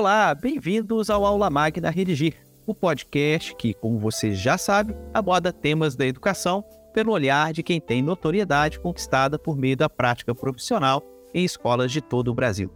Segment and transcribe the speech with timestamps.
[0.00, 2.34] Olá, bem-vindos ao Aula Magna Redigir,
[2.66, 6.64] o podcast que, como você já sabe, aborda temas da educação
[6.94, 11.02] pelo olhar de quem tem notoriedade conquistada por meio da prática profissional
[11.34, 12.72] em escolas de todo o Brasil.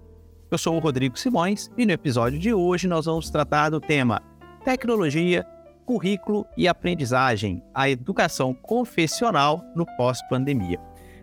[0.51, 4.21] Eu sou o Rodrigo Simões e no episódio de hoje nós vamos tratar do tema
[4.63, 5.47] Tecnologia,
[5.87, 10.79] Currículo e Aprendizagem, a educação confessional no pós-pandemia.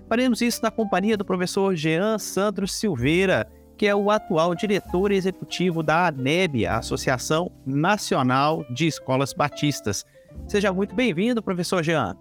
[0.10, 3.48] Faremos isso na companhia do professor Jean Sandro Silveira,
[3.82, 10.06] que é o atual diretor executivo da ANEB, a Associação Nacional de Escolas Batistas.
[10.48, 12.16] Seja muito bem-vindo, professor Jean.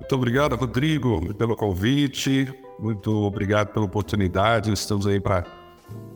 [0.00, 2.50] Muito obrigado, Rodrigo, pelo convite.
[2.78, 4.72] Muito obrigado pela oportunidade.
[4.72, 5.44] Estamos aí para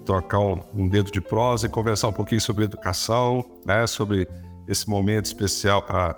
[0.06, 3.86] trocar um, dedo de prosa e conversar um pouquinho sobre educação, né?
[3.86, 4.26] sobre
[4.66, 6.16] esse momento especial para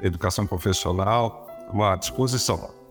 [0.00, 1.48] educação profissional.
[1.72, 2.81] Uma disposição.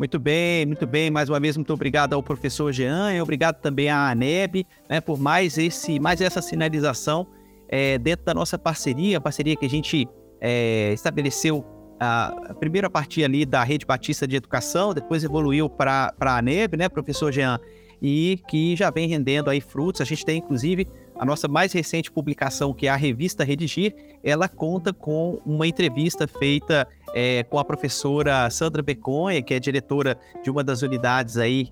[0.00, 1.10] Muito bem, muito bem.
[1.10, 5.20] Mais uma vez, muito obrigado ao professor Jean e obrigado também à ANEB né, por
[5.20, 7.26] mais, esse, mais essa sinalização
[7.68, 10.08] é, dentro da nossa parceria, a parceria que a gente
[10.40, 11.62] é, estabeleceu
[12.00, 16.88] a, primeira partir ali da Rede Batista de Educação, depois evoluiu para a ANEB, né,
[16.88, 17.60] professor Jean?
[18.00, 20.00] E que já vem rendendo aí frutos.
[20.00, 20.88] A gente tem, inclusive,
[21.20, 26.26] a nossa mais recente publicação, que é a revista Redigir, ela conta com uma entrevista
[26.26, 31.70] feita é, com a professora Sandra Beconha, que é diretora de uma das unidades aí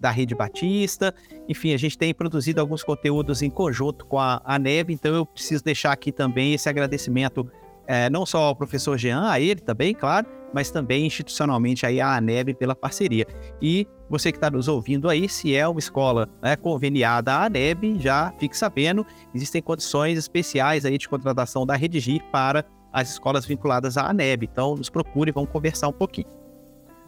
[0.00, 1.14] da Rede Batista.
[1.48, 5.24] Enfim, a gente tem produzido alguns conteúdos em conjunto com a, a Neve, então eu
[5.24, 7.48] preciso deixar aqui também esse agradecimento
[7.86, 12.16] é, não só ao professor Jean, a ele também, claro, mas também institucionalmente aí a
[12.16, 13.26] ANEB pela parceria.
[13.60, 17.98] E você que está nos ouvindo aí, se é uma escola né, conveniada à ANEB,
[17.98, 23.96] já fique sabendo, existem condições especiais aí de contratação da Redigir para as escolas vinculadas
[23.96, 24.46] à ANEB.
[24.52, 26.26] Então, nos procure e vamos conversar um pouquinho.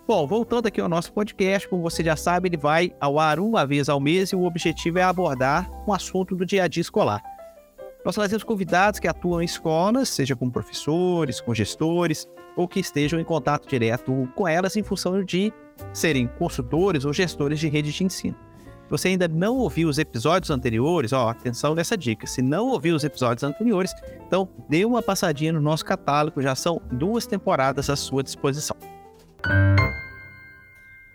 [0.08, 3.66] Bom, voltando aqui ao nosso podcast, como você já sabe, ele vai ao ar uma
[3.66, 7.22] vez ao mês e o objetivo é abordar um assunto do dia a dia escolar.
[8.02, 13.20] Nós trazemos convidados que atuam em escolas, seja como professores, com gestores, ou que estejam
[13.20, 15.52] em contato direto com elas em função de
[15.92, 18.36] serem consultores ou gestores de rede de ensino.
[18.84, 22.26] Se você ainda não ouviu os episódios anteriores, ó, atenção nessa dica.
[22.26, 23.92] Se não ouviu os episódios anteriores,
[24.26, 28.76] então dê uma passadinha no nosso catálogo, já são duas temporadas à sua disposição.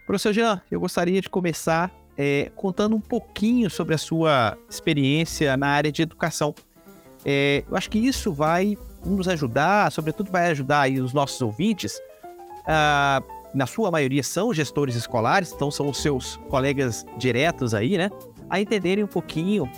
[0.07, 5.67] Professor Jean, eu gostaria de começar é, contando um pouquinho sobre a sua experiência na
[5.67, 6.55] área de educação.
[7.23, 12.01] É, eu acho que isso vai nos ajudar, sobretudo vai ajudar os nossos ouvintes
[12.65, 13.21] a
[13.53, 18.09] na sua maioria são gestores escolares, então são os seus colegas diretos aí, né?
[18.49, 19.69] A entenderem um pouquinho,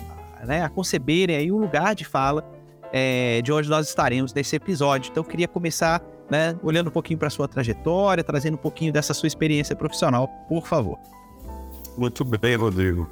[0.44, 0.62] né?
[0.62, 2.44] A conceberem aí um lugar de fala
[2.92, 5.10] é, de onde nós estaremos nesse episódio.
[5.10, 6.56] Então eu queria começar, né?
[6.62, 10.98] Olhando um pouquinho para sua trajetória, trazendo um pouquinho dessa sua experiência profissional, por favor.
[11.96, 13.08] Muito bem, Rodrigo.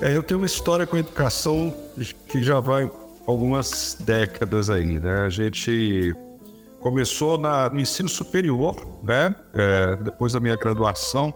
[0.00, 1.74] É, eu tenho uma história com educação
[2.28, 2.90] que já vai
[3.26, 5.22] algumas décadas aí, né?
[5.22, 6.14] A gente
[6.86, 9.34] começou na, no ensino superior, né?
[9.52, 11.34] É, depois da minha graduação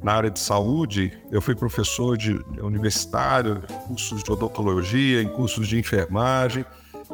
[0.00, 5.80] na área de saúde, eu fui professor de universitário, cursos de odontologia, em cursos de
[5.80, 6.64] enfermagem,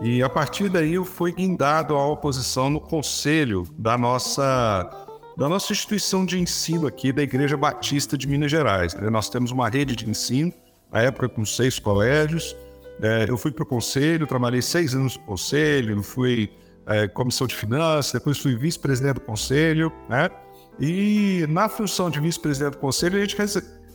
[0.02, 5.06] e a partir daí eu fui guindado à oposição no conselho da nossa
[5.38, 8.94] da nossa instituição de ensino aqui da Igreja Batista de Minas Gerais.
[9.10, 10.52] Nós temos uma rede de ensino,
[10.92, 12.54] na época com seis colégios.
[13.00, 16.50] É, eu fui para o conselho, trabalhei seis anos no conselho, fui
[16.86, 20.30] é, comissão de finanças, depois fui vice-presidente do conselho, né?
[20.78, 23.36] E na função de vice-presidente do conselho, a gente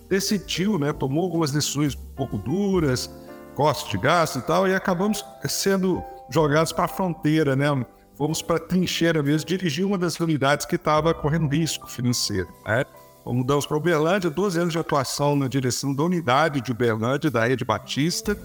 [0.07, 0.93] decidiu, né?
[0.93, 3.09] Tomou algumas decisões um pouco duras,
[3.55, 7.67] cortes de gasto e tal, e acabamos sendo jogados para a fronteira, né?
[8.15, 12.85] Fomos para a trincheira mesmo, dirigir uma das unidades que estava correndo risco financeiro, né?
[13.25, 17.65] Mudamos para Uberlândia, 12 anos de atuação na direção da unidade de Uberlândia, da Rede
[17.65, 18.37] Batista,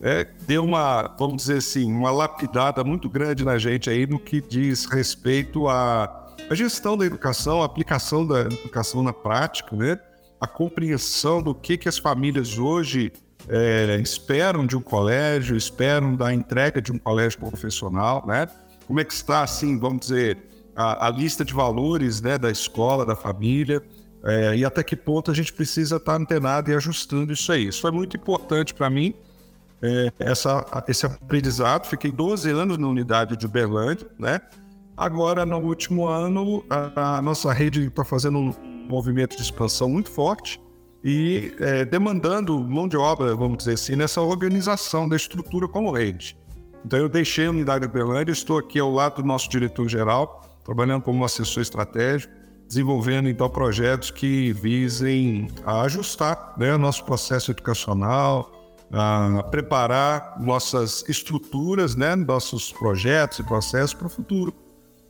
[0.00, 4.40] é, deu uma, vamos dizer assim, uma lapidada muito grande na gente aí no que
[4.40, 9.98] diz respeito à, à gestão da educação, a aplicação da educação na prática, né?
[10.40, 13.12] A compreensão do que, que as famílias hoje
[13.48, 18.46] é, esperam de um colégio, esperam da entrega de um colégio profissional, né?
[18.86, 20.38] Como é que está, assim, vamos dizer,
[20.76, 23.82] a, a lista de valores né, da escola, da família,
[24.22, 27.68] é, e até que ponto a gente precisa estar antenado e ajustando isso aí.
[27.68, 29.14] Isso foi muito importante para mim,
[29.86, 31.86] é, essa, esse aprendizado.
[31.86, 34.40] Fiquei 12 anos na unidade de Uberlândia, né?
[34.96, 38.54] Agora, no último ano, a, a nossa rede está fazendo um
[38.88, 40.60] movimento de expansão muito forte
[41.04, 46.36] e é, demandando mão de obra, vamos dizer assim, nessa organização da estrutura como rede.
[46.84, 51.02] Então, eu deixei a unidade de Uberlândia, estou aqui ao lado do nosso diretor-geral, trabalhando
[51.02, 52.32] como assessor estratégico,
[52.66, 58.50] desenvolvendo então projetos que visem ajustar né, nosso processo educacional,
[59.50, 64.54] preparar nossas estruturas, né, nossos projetos e processos para o futuro.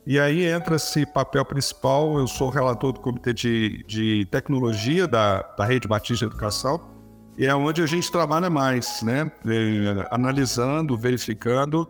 [0.05, 2.17] E aí entra esse papel principal.
[2.17, 6.79] Eu sou relator do Comitê de, de Tecnologia da, da Rede Batista de Educação,
[7.37, 9.31] e é onde a gente trabalha mais, né?
[9.45, 11.87] É, analisando, verificando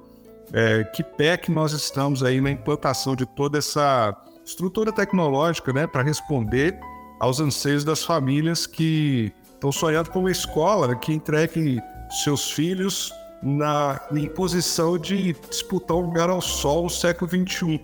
[0.51, 5.88] é, que pé que nós estamos aí na implantação de toda essa estrutura tecnológica, né?
[5.88, 6.78] Para responder
[7.19, 11.81] aos anseios das famílias que estão sonhando com uma escola que entregue
[12.24, 13.12] seus filhos
[13.44, 17.80] na em posição de disputar um lugar ao sol no século XXI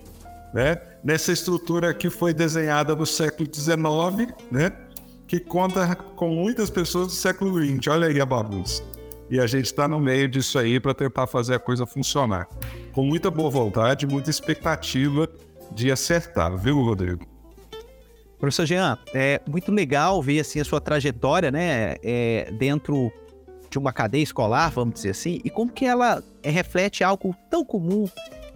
[0.53, 0.79] né?
[1.03, 4.71] Nessa estrutura que foi desenhada no século XIX, né?
[5.27, 7.87] Que conta com muitas pessoas do século XX.
[7.87, 8.83] Olha aí a bagunça.
[9.29, 12.47] E a gente está no meio disso aí para tentar fazer a coisa funcionar.
[12.93, 15.27] Com muita boa vontade, muita expectativa
[15.71, 17.32] de acertar, viu, Rodrigo?
[18.43, 23.09] Professor Jean, é muito legal ver assim a sua trajetória, né, é, dentro
[23.69, 27.63] de uma cadeia escolar, vamos dizer assim, e como que ela é, reflete algo tão
[27.63, 28.05] comum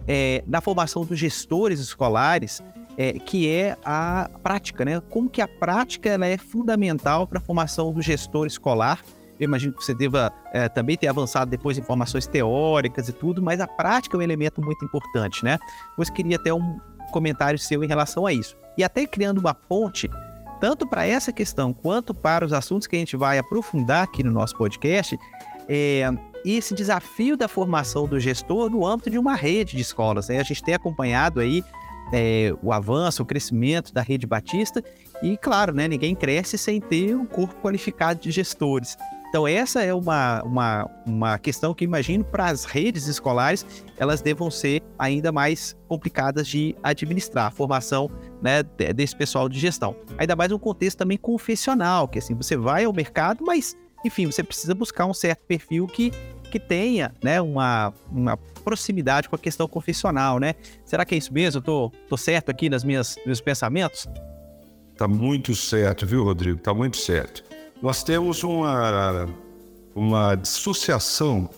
[0.06, 2.62] é, na formação dos gestores escolares,
[2.98, 5.00] é, que é a prática, né?
[5.08, 9.02] Como que a prática ela é fundamental para a formação do gestor escolar.
[9.40, 13.40] Eu imagino que você deva é, também ter avançado depois em formações teóricas e tudo,
[13.40, 15.58] mas a prática é um elemento muito importante, né?
[15.96, 16.78] Pois queria até um
[17.10, 18.54] comentário seu em relação a isso.
[18.78, 20.08] E até criando uma ponte,
[20.60, 24.30] tanto para essa questão quanto para os assuntos que a gente vai aprofundar aqui no
[24.30, 25.18] nosso podcast,
[25.68, 26.08] é,
[26.44, 30.28] esse desafio da formação do gestor no âmbito de uma rede de escolas.
[30.28, 30.38] Né?
[30.38, 31.64] A gente tem acompanhado aí
[32.12, 34.82] é, o avanço, o crescimento da rede Batista
[35.22, 38.96] e, claro, né, ninguém cresce sem ter um corpo qualificado de gestores.
[39.28, 43.66] Então, essa é uma, uma, uma questão que imagino para as redes escolares,
[43.98, 48.10] elas devam ser ainda mais complicadas de administrar, a formação
[48.40, 48.62] né,
[48.94, 49.94] desse pessoal de gestão.
[50.16, 54.42] Ainda mais um contexto também confessional, que assim, você vai ao mercado, mas enfim, você
[54.42, 56.10] precisa buscar um certo perfil que,
[56.50, 60.54] que tenha né, uma, uma proximidade com a questão confessional, né?
[60.84, 61.58] Será que é isso mesmo?
[61.58, 64.06] Eu tô, tô certo aqui nas minhas meus pensamentos?
[64.96, 66.58] Tá muito certo, viu, Rodrigo?
[66.60, 67.47] Tá muito certo.
[67.80, 69.28] Nós temos uma,
[69.94, 71.48] uma dissociação,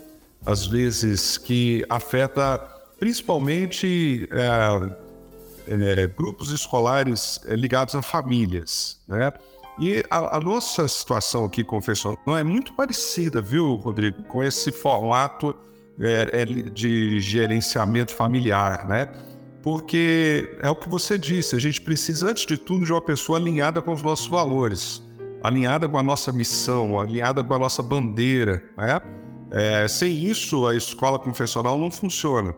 [0.44, 2.58] às vezes, que afeta
[2.98, 9.32] principalmente é, é, grupos escolares é, ligados a famílias, né?
[9.78, 15.56] E a, a, nossa situação aqui confessional é muito parecida, viu, Rodrigo, com esse formato
[15.98, 19.08] é, é, de gerenciamento familiar, né?
[19.62, 23.38] Porque é o que você disse, a gente precisa, antes de tudo, de uma pessoa
[23.38, 25.02] alinhada com os nossos valores,
[25.42, 29.00] alinhada com a nossa missão, alinhada com a nossa bandeira, né?
[29.52, 32.54] É, sem isso, a escola confessional não funciona.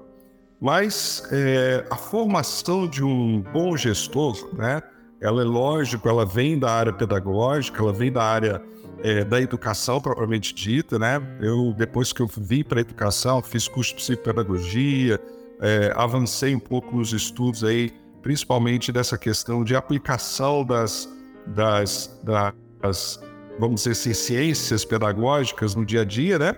[0.60, 4.82] Mas é, a formação de um bom gestor, né?
[5.22, 8.60] ela é lógico, ela vem da área pedagógica, ela vem da área
[9.02, 11.20] é, da educação propriamente dita, né?
[11.40, 15.20] Eu, depois que eu vim para a educação, fiz curso de psicopedagogia,
[15.60, 21.08] é, avancei um pouco nos estudos aí, principalmente dessa questão de aplicação das,
[21.46, 22.20] das,
[22.82, 23.20] das
[23.58, 26.56] vamos dizer assim, ciências pedagógicas no dia a dia, né?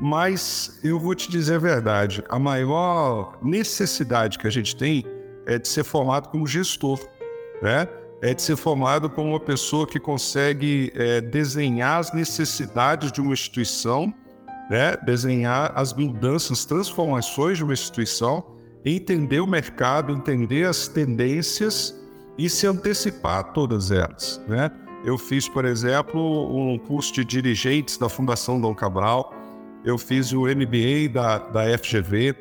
[0.00, 5.04] Mas eu vou te dizer a verdade, a maior necessidade que a gente tem
[5.46, 7.00] é de ser formado como gestor
[7.60, 7.88] né?
[8.20, 13.32] É de ser formado como uma pessoa que consegue é, desenhar as necessidades de uma
[13.32, 14.12] instituição,
[14.68, 14.96] né?
[15.04, 18.44] desenhar as mudanças, transformações de uma instituição,
[18.84, 21.96] entender o mercado, entender as tendências
[22.36, 24.40] e se antecipar a todas elas.
[24.48, 24.70] Né?
[25.04, 26.20] Eu fiz, por exemplo,
[26.54, 29.32] um curso de dirigentes da Fundação Dom Cabral,
[29.84, 32.34] eu fiz o MBA da, da FGV,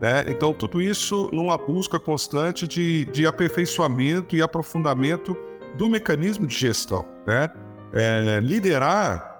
[0.00, 0.24] né?
[0.28, 5.36] Então, tudo isso numa busca constante de, de aperfeiçoamento e aprofundamento
[5.76, 7.04] do mecanismo de gestão.
[7.26, 7.50] Né?
[7.92, 9.38] É, liderar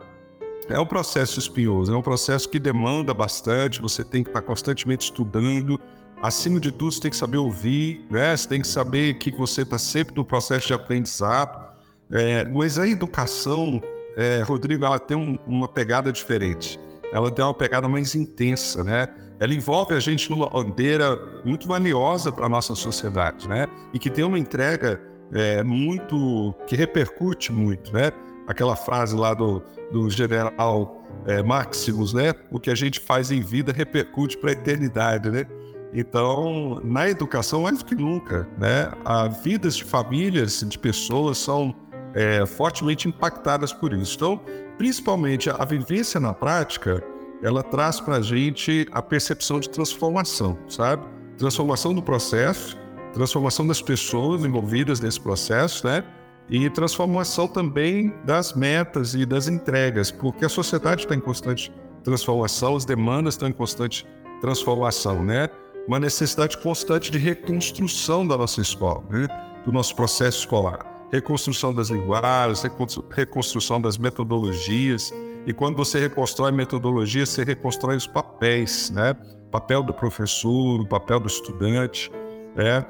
[0.68, 5.04] é um processo espinhoso, é um processo que demanda bastante, você tem que estar constantemente
[5.04, 5.80] estudando.
[6.22, 8.36] Acima de tudo, você tem que saber ouvir, né?
[8.36, 11.69] você tem que saber que você está sempre no processo de aprendizado.
[12.12, 13.80] É, mas a educação,
[14.16, 16.78] é, Rodrigo, ela tem um, uma pegada diferente.
[17.12, 19.08] Ela tem uma pegada mais intensa, né?
[19.40, 23.66] ela envolve a gente numa bandeira muito valiosa para a nossa sociedade, né?
[23.92, 25.00] E que tem uma entrega
[25.32, 26.54] é, muito.
[26.66, 28.12] que repercute muito, né?
[28.46, 32.34] Aquela frase lá do, do general é, Maximus, né?
[32.50, 35.46] O que a gente faz em vida repercute para a eternidade, né?
[35.94, 38.92] Então, na educação, mais do que nunca, né?
[39.02, 41.74] As vidas de famílias, de pessoas são
[42.14, 44.16] é, fortemente impactadas por isso.
[44.16, 44.40] Então,
[44.78, 47.02] principalmente a vivência na prática
[47.42, 51.02] ela traz para a gente a percepção de transformação, sabe?
[51.38, 52.76] Transformação do processo,
[53.14, 56.04] transformação das pessoas envolvidas nesse processo, né?
[56.50, 62.74] e transformação também das metas e das entregas, porque a sociedade está em constante transformação,
[62.74, 64.04] as demandas estão em constante
[64.40, 65.48] transformação, né?
[65.86, 69.28] Uma necessidade constante de reconstrução da nossa escola, né?
[69.64, 70.89] do nosso processo escolar.
[71.12, 72.62] Reconstrução das linguagens,
[73.10, 75.12] reconstrução das metodologias.
[75.46, 79.14] E quando você reconstrói metodologia, você reconstrói os papéis, né?
[79.50, 82.10] Papel do professor, o papel do estudante,
[82.54, 82.86] né?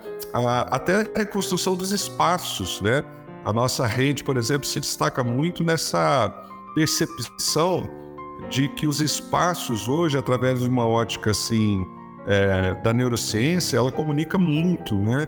[0.71, 3.03] até a reconstrução dos espaços, né?
[3.45, 6.29] A nossa rede, por exemplo, se destaca muito nessa
[6.75, 7.89] percepção
[8.51, 11.87] de que os espaços hoje, através de uma ótica assim
[12.27, 15.27] é, da neurociência, ela comunica muito, né?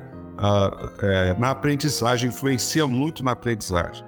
[1.03, 4.05] É, na aprendizagem, influencia muito na aprendizagem.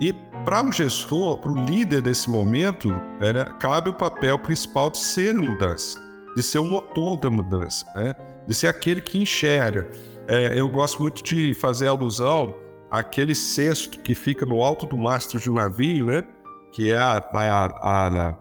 [0.00, 0.12] E
[0.44, 2.88] para o gestor, para o líder desse momento,
[3.20, 6.00] né, cabe o papel principal de ser mudança,
[6.34, 8.14] de ser o motor da mudança, né?
[8.46, 9.88] de ser aquele que enxerga.
[10.26, 12.54] É, eu gosto muito de fazer alusão
[12.90, 16.24] àquele cesto que fica no alto do mastro de um navio, né?
[16.72, 18.34] que é a, a, a, a,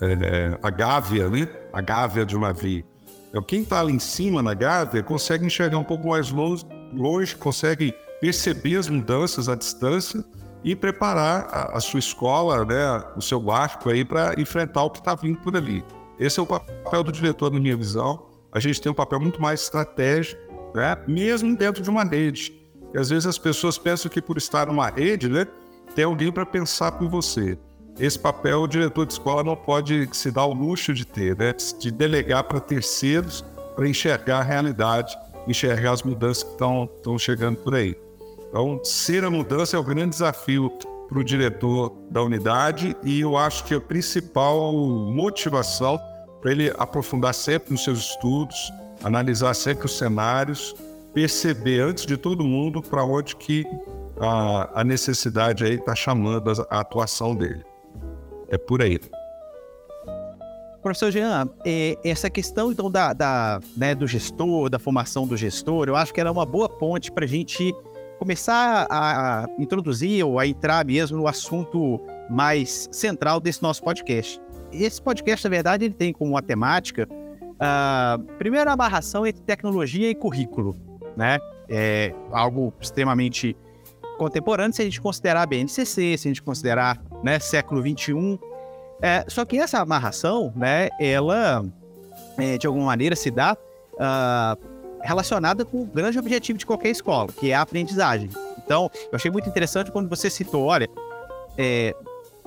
[0.00, 1.48] é, a gávea, né?
[1.72, 2.84] a gávea de um navio.
[3.32, 7.34] Então, quem está ali em cima na gávea consegue enxergar um pouco mais longe, longe
[7.34, 10.22] consegue perceber as mudanças à distância
[10.62, 14.98] e preparar a, a sua escola, né, o seu barco aí para enfrentar o que
[14.98, 15.82] está vindo por ali.
[16.20, 18.26] Esse é o papel do diretor, na minha visão.
[18.52, 20.38] A gente tem um papel muito mais estratégico,
[20.74, 22.52] né, mesmo dentro de uma rede.
[22.94, 25.46] E às vezes as pessoas pensam que por estar numa rede, né,
[25.94, 27.58] tem alguém para pensar por você
[27.98, 31.54] esse papel o diretor de escola não pode se dar o luxo de ter, né?
[31.78, 33.44] de delegar para terceiros
[33.74, 37.96] para enxergar a realidade, enxergar as mudanças que estão chegando por aí.
[38.48, 40.70] Então, ser a mudança é o grande desafio
[41.08, 45.98] para o diretor da unidade e eu acho que a principal motivação
[46.40, 48.72] para ele aprofundar sempre nos seus estudos,
[49.02, 50.74] analisar sempre os cenários,
[51.14, 53.64] perceber antes de todo mundo para onde que
[54.20, 57.64] a, a necessidade aí está chamando a, a atuação dele.
[58.52, 59.00] É por aí.
[60.82, 65.88] Professor Jean, é, essa questão então da, da né, do gestor, da formação do gestor,
[65.88, 67.72] eu acho que era uma boa ponte para a gente
[68.18, 74.38] começar a, introduzir ou a entrar mesmo no assunto mais central desse nosso podcast.
[74.70, 77.08] Esse podcast, na verdade, ele tem como uma temática,
[78.38, 80.76] primeiro, a amarração entre tecnologia e currículo,
[81.16, 81.38] né?
[81.68, 83.56] É algo extremamente
[84.18, 88.38] contemporâneo se a gente considerar BNCC, se a gente considerar né, século XXI.
[89.00, 91.64] É, só que essa amarração, né, ela,
[92.38, 93.56] é, de alguma maneira, se dá
[93.94, 98.30] uh, relacionada com o grande objetivo de qualquer escola, que é a aprendizagem.
[98.64, 100.88] Então, eu achei muito interessante quando você citou, olha,
[101.58, 101.94] é,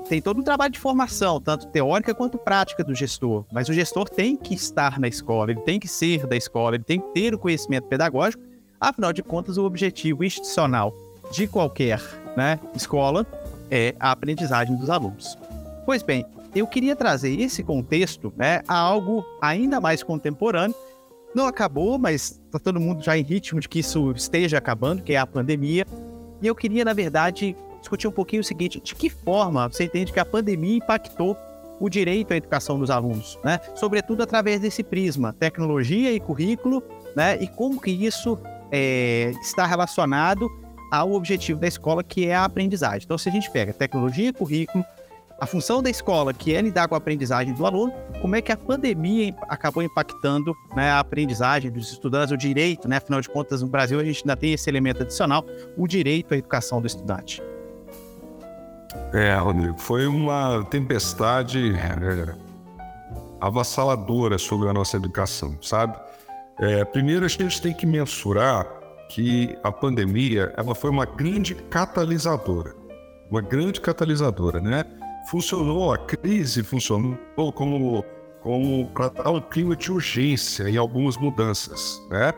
[0.08, 4.08] tem todo um trabalho de formação, tanto teórica quanto prática do gestor, mas o gestor
[4.08, 7.34] tem que estar na escola, ele tem que ser da escola, ele tem que ter
[7.34, 8.42] o conhecimento pedagógico,
[8.80, 10.94] afinal de contas, o objetivo institucional
[11.32, 12.02] de qualquer
[12.36, 13.26] né, escola
[13.70, 15.38] é a aprendizagem dos alunos.
[15.86, 20.76] Pois bem, eu queria trazer esse contexto né, a algo ainda mais contemporâneo.
[21.34, 25.14] Não acabou, mas está todo mundo já em ritmo de que isso esteja acabando, que
[25.14, 25.86] é a pandemia.
[26.42, 30.14] E eu queria, na verdade, discutir um pouquinho o seguinte: de que forma você entende
[30.14, 31.38] que a pandemia impactou
[31.78, 33.60] o direito à educação dos alunos, né?
[33.76, 36.82] Sobretudo através desse prisma, tecnologia e currículo,
[37.14, 37.38] né?
[37.42, 38.40] E como que isso
[38.72, 40.50] é, está relacionado
[40.92, 43.02] ao objetivo da escola, que é a aprendizagem.
[43.06, 44.84] Então, se a gente pega tecnologia currículo,
[45.40, 48.52] a função da escola, que é lidar com a aprendizagem do aluno, como é que
[48.52, 52.98] a pandemia acabou impactando né, a aprendizagem dos estudantes, o direito, né?
[52.98, 55.46] Afinal de contas, no Brasil a gente ainda tem esse elemento adicional,
[55.78, 57.44] o direito à educação do estudante.
[59.14, 62.36] É, Rodrigo, foi uma tempestade é,
[63.42, 65.98] avassaladora sobre a nossa educação, sabe?
[66.60, 68.66] É, primeiro, a gente tem que mensurar
[69.10, 72.76] que a pandemia ela foi uma grande catalisadora,
[73.30, 74.86] uma grande catalisadora, né?
[75.30, 77.18] Funcionou, a crise funcionou
[77.54, 78.04] como,
[78.42, 82.34] como para dar um clima de urgência em algumas mudanças, né?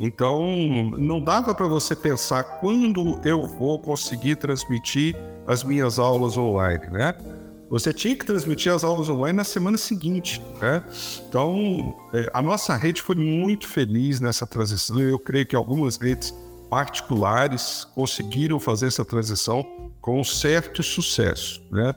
[0.00, 5.14] Então, não dava para você pensar quando eu vou conseguir transmitir
[5.46, 7.14] as minhas aulas online, né?
[7.72, 10.84] Você tinha que transmitir as aulas online na semana seguinte, né?
[11.26, 15.00] Então, é, a nossa rede foi muito feliz nessa transição.
[15.00, 16.34] Eu creio que algumas redes
[16.68, 19.64] particulares conseguiram fazer essa transição
[20.02, 21.94] com certo sucesso, né?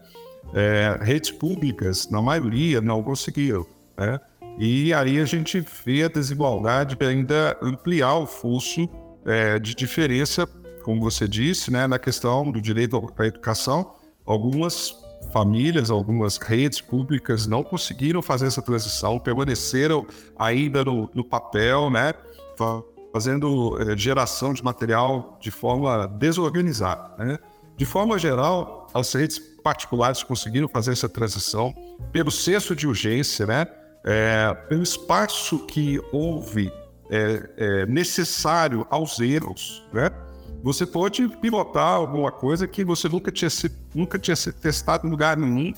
[0.54, 3.66] É, redes públicas, na maioria, não conseguiram,
[3.98, 4.18] né?
[4.58, 8.88] E aí a gente vê a desigualdade ainda ampliar o fluxo
[9.26, 10.48] é, de diferença,
[10.84, 13.96] como você disse, né, na questão do direito à educação.
[14.26, 20.06] Algumas famílias, algumas redes públicas não conseguiram fazer essa transição, permaneceram
[20.38, 22.14] ainda no, no papel, né?
[23.12, 27.24] fazendo é, geração de material de forma desorganizada.
[27.24, 27.40] Né?
[27.78, 31.74] De forma geral, as redes particulares conseguiram fazer essa transição
[32.12, 33.68] pelo senso de urgência, né?
[34.08, 36.72] É, pelo espaço que houve
[37.10, 40.12] é, necessário aos erros, né?
[40.64, 45.10] Você pode pilotar alguma coisa que você nunca tinha, se, nunca tinha se testado em
[45.10, 45.74] lugar nenhum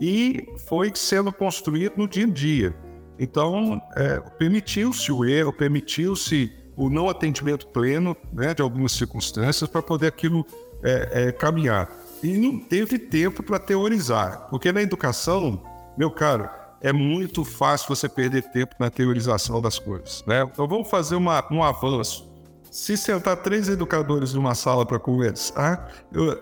[0.00, 2.76] e foi sendo construído no dia a dia.
[3.18, 9.82] Então, é, permitiu-se o erro, permitiu-se o não atendimento pleno né, de algumas circunstâncias para
[9.82, 10.46] poder aquilo
[10.82, 11.90] é, é, caminhar.
[12.22, 15.60] E não teve tempo para teorizar, porque na educação,
[15.96, 16.48] meu caro,
[16.80, 20.24] é muito fácil você perder tempo na teorização das coisas.
[20.26, 20.42] Né?
[20.42, 22.27] Então vamos fazer uma, um avanço.
[22.70, 25.90] Se sentar três educadores numa sala para conversar,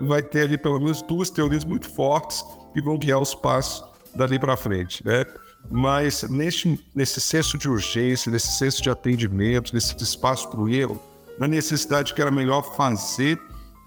[0.00, 4.38] vai ter ali pelo menos duas teorias muito fortes que vão guiar os passos dali
[4.38, 5.04] para frente.
[5.06, 5.24] Né?
[5.70, 11.00] Mas nesse, nesse senso de urgência, nesse senso de atendimento, nesse espaço para o erro,
[11.38, 13.40] na necessidade que era melhor fazer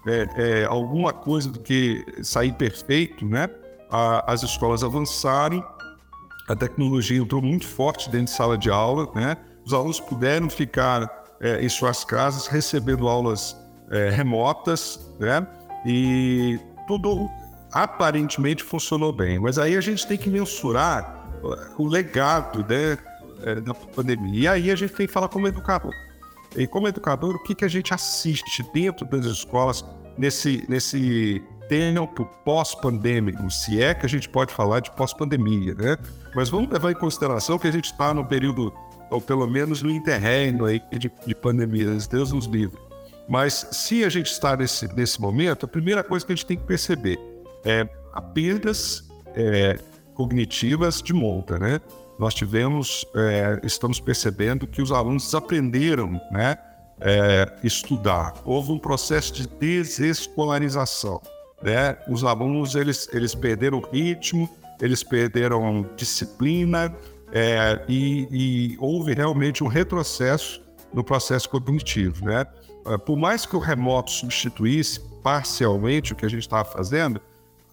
[0.06, 3.50] é, é, alguma coisa do que sair perfeito, né?
[3.90, 5.62] A, as escolas avançarem,
[6.48, 9.36] a tecnologia entrou muito forte dentro de sala de aula, né?
[9.64, 13.56] Os alunos puderam ficar é, em suas casas recebendo aulas
[13.90, 15.46] é, remotas, né?
[15.86, 17.28] E tudo
[17.72, 19.38] aparentemente funcionou bem.
[19.38, 21.28] Mas aí a gente tem que mensurar
[21.78, 22.98] o legado né,
[23.44, 24.40] é, da pandemia.
[24.40, 25.92] E aí a gente tem que falar como educador.
[26.56, 29.84] E como educador, o que, que a gente assiste dentro das escolas
[30.18, 35.96] nesse, nesse tempo pós-pandêmico, se é que a gente pode falar de pós-pandemia, né?
[36.34, 38.72] Mas vamos levar em consideração que a gente está no período,
[39.10, 42.78] ou pelo menos no interregno aí de, de pandemia, Deus nos livre.
[43.28, 46.56] Mas se a gente está nesse, nesse momento, a primeira coisa que a gente tem
[46.56, 47.18] que perceber
[47.64, 49.78] é apenas é,
[50.14, 51.80] cognitivas de monta, né?
[52.18, 56.58] Nós tivemos, é, estamos percebendo que os alunos desaprenderam, né?
[57.00, 58.34] É, estudar.
[58.44, 61.22] Houve um processo de desescolarização,
[61.62, 61.96] né?
[62.08, 66.94] Os alunos eles eles perderam ritmo, eles perderam disciplina
[67.32, 70.62] é, e, e houve realmente um retrocesso
[70.92, 72.46] no processo cognitivo, né?
[72.86, 77.20] É, por mais que o remoto substituísse parcialmente o que a gente estava fazendo,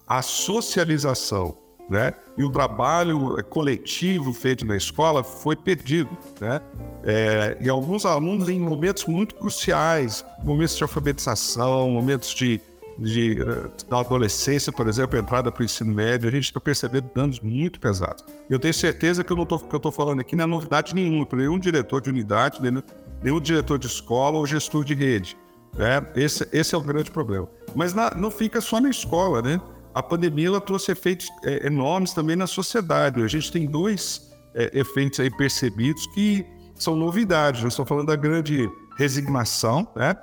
[0.06, 1.56] a socialização
[1.88, 2.12] né?
[2.36, 6.60] E o trabalho coletivo feito na escola foi perdido, né?
[7.02, 12.60] É, e alguns alunos em momentos muito cruciais, momentos de alfabetização, momentos de,
[12.98, 17.10] de uh, da adolescência, por exemplo, entrada para o ensino médio, a gente está percebendo
[17.14, 18.24] danos muito pesados.
[18.50, 21.24] Eu tenho certeza que eu não que eu estou falando aqui não é novidade nenhuma
[21.24, 22.82] para nenhum diretor de unidade, nenhum,
[23.22, 25.36] nenhum diretor de escola ou gestor de rede.
[25.76, 26.04] Né?
[26.16, 27.48] Esse, esse é o grande problema.
[27.74, 29.60] Mas na, não fica só na escola, né?
[29.94, 33.22] a pandemia ela trouxe efeitos é, enormes também na sociedade.
[33.22, 37.62] A gente tem dois é, efeitos aí percebidos que são novidades.
[37.62, 40.16] Eu estou falando da grande resignação, né?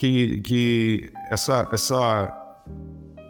[0.00, 2.34] Que, que essa, essa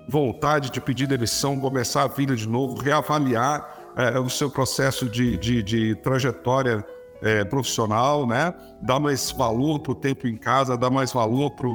[0.08, 5.36] vontade de pedir demissão, começar a vida de novo, reavaliar é, o seu processo de,
[5.36, 6.86] de, de trajetória
[7.22, 8.54] é, profissional, né?
[8.80, 11.66] Dar mais valor para o tempo em casa, dar mais valor para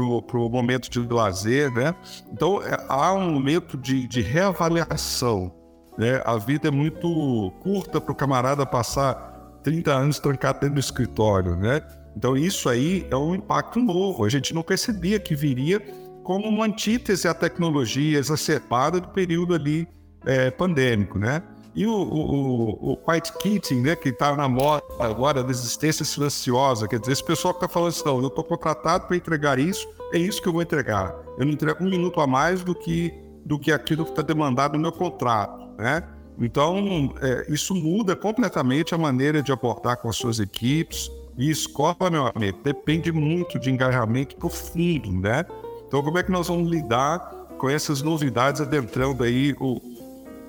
[0.00, 1.92] o momento de lazer, né?
[2.32, 5.52] Então, é, há um momento de, de reavaliação,
[5.98, 6.22] né?
[6.24, 11.56] A vida é muito curta para o camarada passar 30 anos trancado dentro do escritório,
[11.56, 11.82] né?
[12.16, 14.24] Então, isso aí é um impacto novo.
[14.24, 15.80] A gente não percebia que viria
[16.22, 19.88] como uma antítese à tecnologia exacerbada do período ali
[20.24, 21.42] é, pandêmico, né?
[21.74, 26.88] E o, o, o white kitting, né, que está na moda agora, da existência silenciosa,
[26.88, 29.88] quer dizer, esse pessoal que está falando assim, não, eu estou contratado para entregar isso,
[30.12, 31.14] é isso que eu vou entregar.
[31.38, 34.72] Eu não entrego um minuto a mais do que, do que aquilo que está demandado
[34.72, 36.02] no meu contrato, né?
[36.40, 41.10] Então, é, isso muda completamente a maneira de abordar com as suas equipes.
[41.40, 45.46] E escola, meu amigo, depende muito de engajamento profundo, né?
[45.88, 47.18] Então, como é que nós vamos lidar
[47.56, 49.80] com essas novidades adentrando aí o,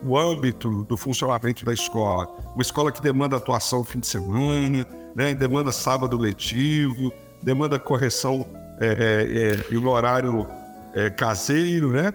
[0.04, 2.28] o âmbito do funcionamento da escola.
[2.54, 5.34] Uma escola que demanda atuação no fim de semana, né?
[5.34, 8.46] demanda sábado letivo, demanda correção
[8.80, 10.46] é, é, é, horário
[10.94, 12.14] é, caseiro, né?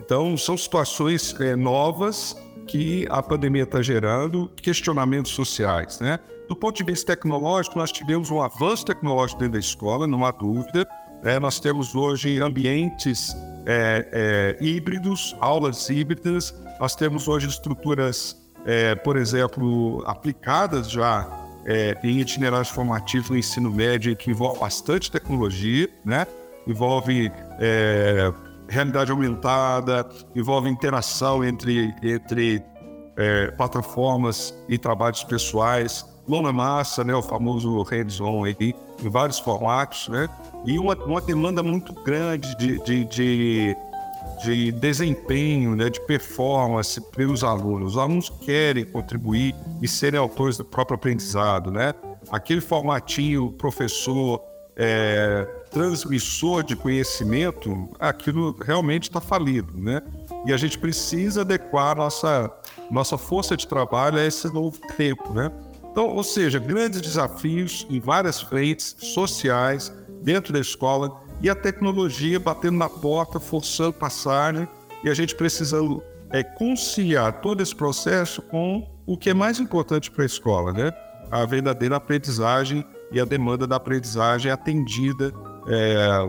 [0.00, 2.36] Então, são situações é, novas
[2.68, 6.20] que a pandemia está gerando, questionamentos sociais, né?
[6.48, 10.30] Do ponto de vista tecnológico, nós tivemos um avanço tecnológico dentro da escola, não há
[10.30, 10.86] dúvida.
[11.22, 18.94] É, nós temos hoje ambientes é, é, híbridos, aulas híbridas, nós temos hoje estruturas, é,
[18.94, 21.26] por exemplo, aplicadas já
[21.64, 26.26] é, em itinerários formativos no ensino médio que envolve bastante tecnologia, né?
[26.66, 28.30] envolve é,
[28.68, 32.62] realidade aumentada, envolve interação entre, entre
[33.56, 40.08] plataformas e trabalhos pessoais mão na massa, né, o famoso hands-on aí, em vários formatos,
[40.08, 40.28] né,
[40.64, 43.76] e uma, uma demanda muito grande de, de, de,
[44.42, 47.92] de desempenho, né, de performance pelos alunos.
[47.92, 51.94] Os alunos querem contribuir e serem autores do próprio aprendizado, né?
[52.30, 54.40] Aquele formatinho, professor,
[54.76, 60.00] é, transmissor de conhecimento, aquilo realmente está falido, né?
[60.46, 62.50] E a gente precisa adequar nossa,
[62.90, 65.50] nossa força de trabalho a esse novo tempo, né?
[65.94, 72.40] Então, ou seja, grandes desafios em várias frentes sociais, dentro da escola, e a tecnologia
[72.40, 74.68] batendo na porta, forçando passagem, né?
[75.04, 80.10] e a gente precisando é, conciliar todo esse processo com o que é mais importante
[80.10, 80.92] para a escola, né?
[81.30, 85.32] A verdadeira aprendizagem e a demanda da aprendizagem atendida
[85.68, 86.28] é,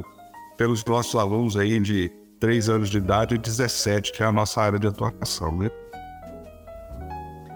[0.58, 4.62] pelos nossos alunos aí de 3 anos de idade e 17, que é a nossa
[4.62, 5.72] área de atuação, né?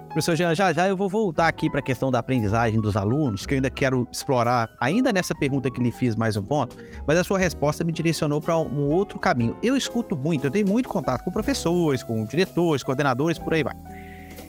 [0.10, 3.46] Professor Jean, já já eu vou voltar aqui para a questão da aprendizagem dos alunos,
[3.46, 7.16] que eu ainda quero explorar, ainda nessa pergunta que lhe fiz mais um ponto, mas
[7.16, 9.56] a sua resposta me direcionou para um outro caminho.
[9.62, 13.76] Eu escuto muito, eu tenho muito contato com professores, com diretores, coordenadores, por aí vai.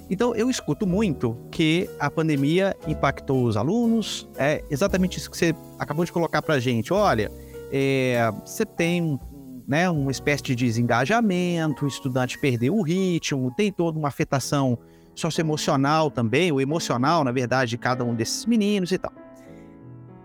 [0.09, 5.55] Então, eu escuto muito que a pandemia impactou os alunos, é exatamente isso que você
[5.79, 6.90] acabou de colocar para a gente.
[6.90, 7.31] Olha,
[7.70, 9.20] é, você tem
[9.68, 14.79] né, uma espécie de desengajamento, o estudante perdeu o ritmo, tem toda uma afetação
[15.14, 19.12] socioemocional também, o emocional, na verdade, de cada um desses meninos e tal.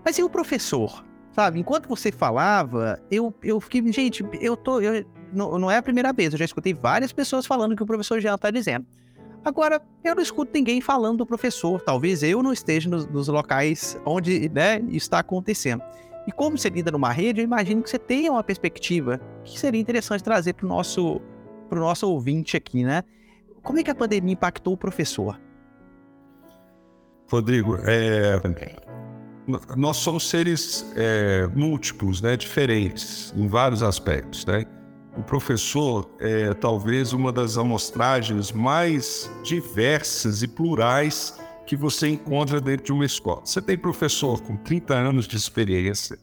[0.04, 1.04] Mas e o professor?
[1.32, 4.80] Sabe, enquanto você falava, eu, eu fiquei, gente, eu tô.
[4.80, 7.86] Eu, não, não é a primeira vez, eu já escutei várias pessoas falando que o
[7.86, 8.86] professor já está dizendo.
[9.44, 11.80] Agora, eu não escuto ninguém falando do professor.
[11.82, 15.84] Talvez eu não esteja nos, nos locais onde né, está acontecendo.
[16.26, 19.80] E como você lida numa rede, eu imagino que você tenha uma perspectiva que seria
[19.80, 21.22] interessante trazer para o nosso,
[21.72, 23.04] nosso ouvinte aqui, né?
[23.66, 25.42] Como é que a pandemia impactou o professor?
[27.28, 28.40] Rodrigo, é,
[29.76, 34.66] nós somos seres é, múltiplos, né, diferentes em vários aspectos, né?
[35.18, 42.86] O professor é talvez uma das amostragens mais diversas e plurais que você encontra dentro
[42.86, 43.42] de uma escola.
[43.44, 46.20] Você tem professor com 30 anos de experiência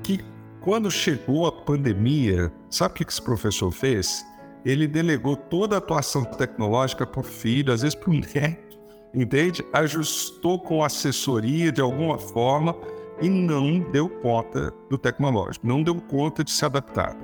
[0.00, 0.20] que,
[0.60, 4.24] quando chegou a pandemia, sabe o que esse professor fez?
[4.64, 8.78] Ele delegou toda a atuação tecnológica para o filho, às vezes para o neto,
[9.14, 9.64] entende?
[9.72, 12.76] Ajustou com assessoria de alguma forma
[13.20, 17.16] e não deu conta do tecnológico, não deu conta de se adaptar.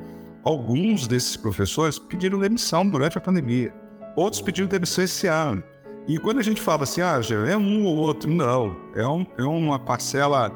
[0.45, 3.75] Alguns desses professores pediram demissão durante a pandemia,
[4.17, 5.63] outros pediram demissão esse ano.
[6.07, 9.43] E quando a gente fala assim, ah, é um ou outro, não, é, um, é
[9.43, 10.51] uma parcela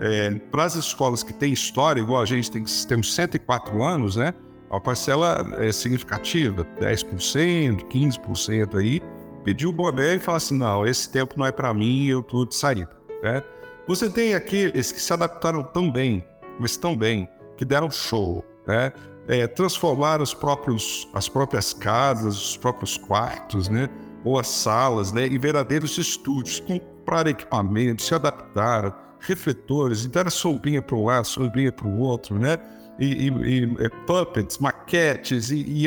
[0.00, 4.34] é, para as escolas que têm história, igual a gente tem, temos 104 anos, né?
[4.70, 9.00] A parcela é significativa, 10%, 15% aí,
[9.44, 12.44] pediu o boné e fala assim, não, esse tempo não é para mim, eu estou
[12.44, 12.90] de saída,
[13.22, 13.42] né?
[13.86, 16.26] Você tem aqueles que se adaptaram tão bem,
[16.58, 18.92] mas tão bem, que deram show, né?
[19.28, 23.88] É, transformaram os próprios, as próprias casas, os próprios quartos, né?
[24.24, 25.26] Ou as salas, né?
[25.26, 31.70] Em verdadeiros estúdios, compraram equipamentos, se adaptaram, refletores, então era sombrinha para um lado, sombrinha
[31.70, 32.58] para o outro, né?
[32.98, 35.86] E, e, e é, puppets, maquetes, e,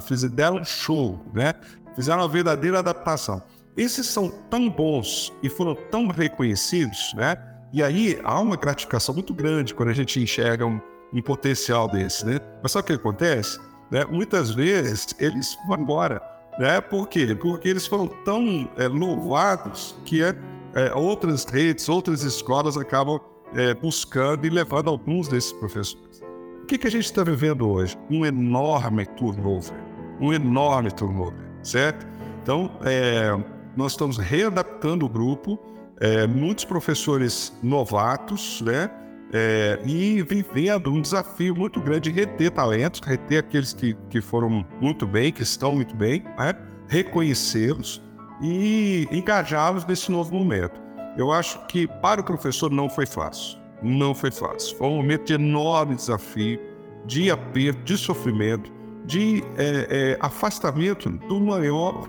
[0.00, 1.54] fizeram, deram um show, né?
[1.94, 3.42] Fizeram uma verdadeira adaptação.
[3.76, 7.36] Esses são tão bons e foram tão reconhecidos, né?
[7.72, 10.80] E aí há uma gratificação muito grande quando a gente enxerga um,
[11.12, 12.38] um potencial desse, né?
[12.62, 13.58] Mas sabe o que acontece?
[13.90, 14.04] Né?
[14.04, 16.20] Muitas vezes eles vão embora,
[16.58, 16.80] né?
[16.80, 17.34] Por quê?
[17.34, 20.34] Porque eles foram tão é, louvados que é,
[20.74, 23.20] é, outras redes, outras escolas acabam
[23.54, 26.22] é, buscando e levando alguns desses professores.
[26.62, 27.96] O que, que a gente está vivendo hoje?
[28.10, 29.74] Um enorme turnover,
[30.20, 32.06] um enorme turnover, certo?
[32.42, 33.36] Então, é,
[33.76, 35.58] nós estamos readaptando o grupo,
[36.00, 38.90] é, muitos professores novatos, né?
[39.32, 44.66] É, e vivendo um desafio muito grande de reter talentos, reter aqueles que, que foram
[44.80, 46.52] muito bem, que estão muito bem, né?
[46.88, 48.02] reconhecê-los
[48.42, 50.79] e engajá-los nesse novo momento.
[51.16, 53.58] Eu acho que para o professor não foi fácil.
[53.82, 54.76] Não foi fácil.
[54.76, 56.60] Foi um momento de enorme desafio,
[57.06, 58.70] de aperto, de sofrimento,
[59.04, 62.08] de é, é, afastamento do maior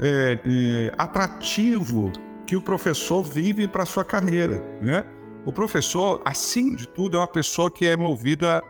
[0.00, 2.12] é, é atrativo
[2.46, 5.04] que o professor vive para sua carreira, né?
[5.44, 8.62] O professor, acima de tudo, é uma pessoa que é movida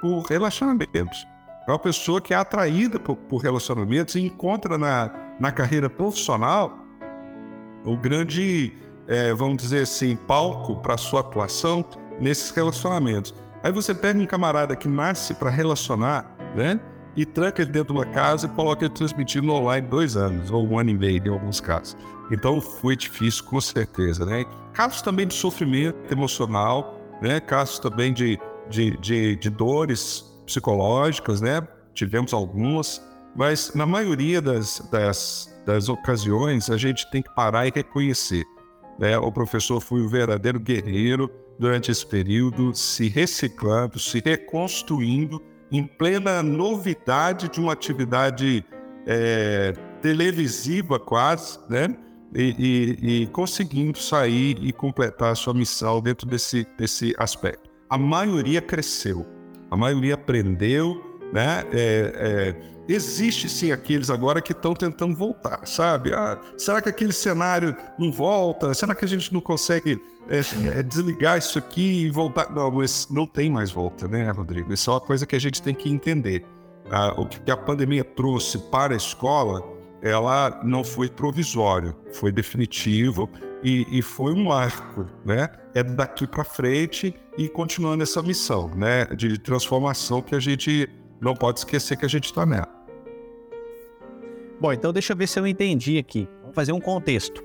[0.00, 1.26] por relacionamentos.
[1.66, 6.76] É uma pessoa que é atraída por, por relacionamentos e encontra na, na carreira profissional
[7.84, 8.72] o grande,
[9.08, 11.84] é, vamos dizer assim, palco para sua atuação
[12.20, 13.34] nesses relacionamentos.
[13.62, 16.80] Aí você pega um camarada que nasce para relacionar, né?
[17.16, 20.66] e tranca ele dentro de uma casa e coloca ele transmitindo online dois anos, ou
[20.66, 21.96] um ano e meio em alguns casos.
[22.30, 24.44] Então foi difícil, com certeza, né?
[24.72, 27.40] Casos também de sofrimento emocional, né?
[27.40, 28.38] Casos também de,
[28.68, 31.66] de, de, de dores psicológicas, né?
[31.92, 33.00] Tivemos algumas,
[33.36, 38.44] mas na maioria das, das, das ocasiões a gente tem que parar e reconhecer.
[38.98, 39.18] Né?
[39.18, 46.42] O professor foi um verdadeiro guerreiro durante esse período, se reciclando, se reconstruindo em plena
[46.42, 48.64] novidade de uma atividade
[49.06, 51.96] é, televisiva quase, né?
[52.34, 57.70] E, e, e, conseguindo sair e completar a sua missão dentro desse, desse aspecto.
[57.88, 59.24] A maioria cresceu,
[59.70, 61.00] a maioria aprendeu,
[61.32, 61.62] né?
[61.72, 66.12] É, é, existe sim aqueles agora que estão tentando voltar, sabe?
[66.12, 68.74] Ah, será que aquele cenário não volta?
[68.74, 70.40] Será que a gente não consegue é,
[70.78, 72.50] é, desligar isso aqui e voltar?
[72.50, 74.72] Não, mas não tem mais volta, né, Rodrigo?
[74.72, 76.44] Isso é uma coisa que a gente tem que entender.
[76.90, 79.62] Ah, o que a pandemia trouxe para a escola,
[80.02, 83.30] ela não foi provisório, foi definitivo
[83.62, 85.48] e, e foi um marco, né?
[85.74, 90.88] É daqui para frente e continuando essa missão, né, de transformação que a gente
[91.20, 92.73] não pode esquecer que a gente está nela.
[94.64, 96.26] Bom, então deixa eu ver se eu entendi aqui.
[96.40, 97.44] Vamos fazer um contexto.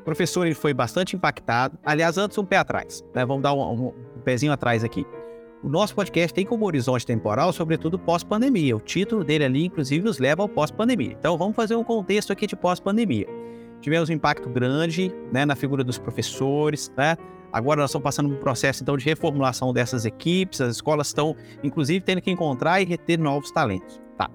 [0.00, 1.78] O professor ele foi bastante impactado.
[1.84, 3.04] Aliás, antes um pé atrás.
[3.14, 3.24] Né?
[3.24, 5.06] Vamos dar um, um, um pezinho atrás aqui.
[5.62, 8.76] O nosso podcast tem como horizonte temporal, sobretudo pós-pandemia.
[8.76, 11.14] O título dele ali, inclusive, nos leva ao pós-pandemia.
[11.16, 13.28] Então, vamos fazer um contexto aqui de pós-pandemia.
[13.80, 17.16] Tivemos um impacto grande né, na figura dos professores, né?
[17.52, 21.36] Agora nós estamos passando por um processo então de reformulação dessas equipes, as escolas estão,
[21.62, 24.02] inclusive, tendo que encontrar e reter novos talentos.
[24.16, 24.28] Tá.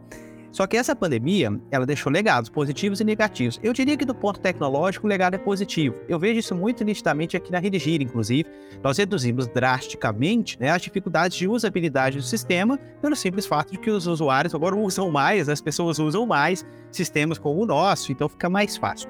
[0.54, 3.60] Só que essa pandemia, ela deixou legados positivos e negativos.
[3.64, 5.96] Eu diria que do ponto tecnológico, o legado é positivo.
[6.08, 8.48] Eu vejo isso muito nitidamente aqui na Redigir, inclusive.
[8.84, 13.90] Nós reduzimos drasticamente né, as dificuldades de usabilidade do sistema pelo simples fato de que
[13.90, 18.48] os usuários agora usam mais, as pessoas usam mais sistemas como o nosso, então fica
[18.48, 19.10] mais fácil.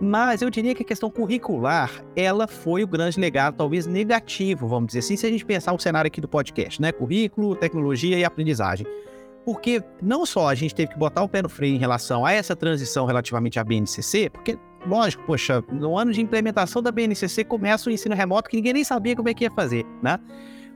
[0.00, 4.88] Mas eu diria que a questão curricular, ela foi o grande legado, talvez negativo, vamos
[4.88, 6.90] dizer assim, se a gente pensar o cenário aqui do podcast, né?
[6.90, 8.86] Currículo, tecnologia e aprendizagem.
[9.50, 12.30] Porque não só a gente teve que botar o pé no freio em relação a
[12.30, 17.90] essa transição relativamente à BNCC, porque, lógico, poxa, no ano de implementação da BNCC começa
[17.90, 20.20] o ensino remoto que ninguém nem sabia como é que ia fazer, né?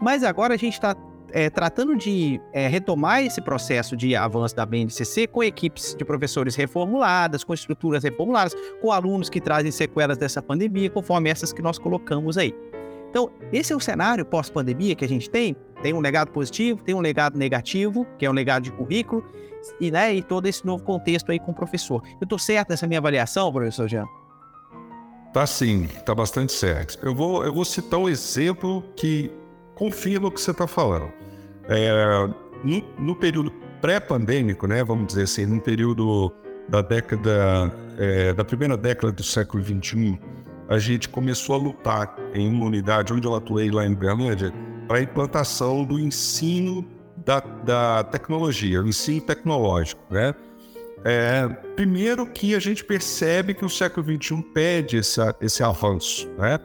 [0.00, 0.96] Mas agora a gente está
[1.30, 6.56] é, tratando de é, retomar esse processo de avanço da BNCC com equipes de professores
[6.56, 11.78] reformuladas, com estruturas reformuladas, com alunos que trazem sequelas dessa pandemia, conforme essas que nós
[11.78, 12.52] colocamos aí.
[13.08, 15.54] Então, esse é o cenário pós-pandemia que a gente tem.
[15.84, 19.22] Tem um legado positivo, tem um legado negativo, que é um legado de currículo,
[19.78, 22.02] e, né, e todo esse novo contexto aí com o professor.
[22.18, 24.06] Eu estou certo nessa minha avaliação, professor Jean?
[25.34, 26.98] Tá sim, tá bastante certo.
[27.02, 29.30] Eu vou, eu vou citar um exemplo que
[29.74, 31.12] confirma o que você está falando.
[31.68, 32.30] É,
[32.64, 33.50] no, no, período
[33.82, 36.32] pré-pandêmico, né, vamos dizer assim, no período
[36.66, 40.18] da década, é, da primeira década do século XXI,
[40.66, 44.50] a gente começou a lutar em uma unidade onde eu atuei lá em Berlândia
[44.86, 46.86] para a implantação do ensino
[47.24, 50.34] da, da tecnologia, o ensino tecnológico, né?
[51.06, 56.58] É, primeiro que a gente percebe que o século XXI pede esse avanço, né?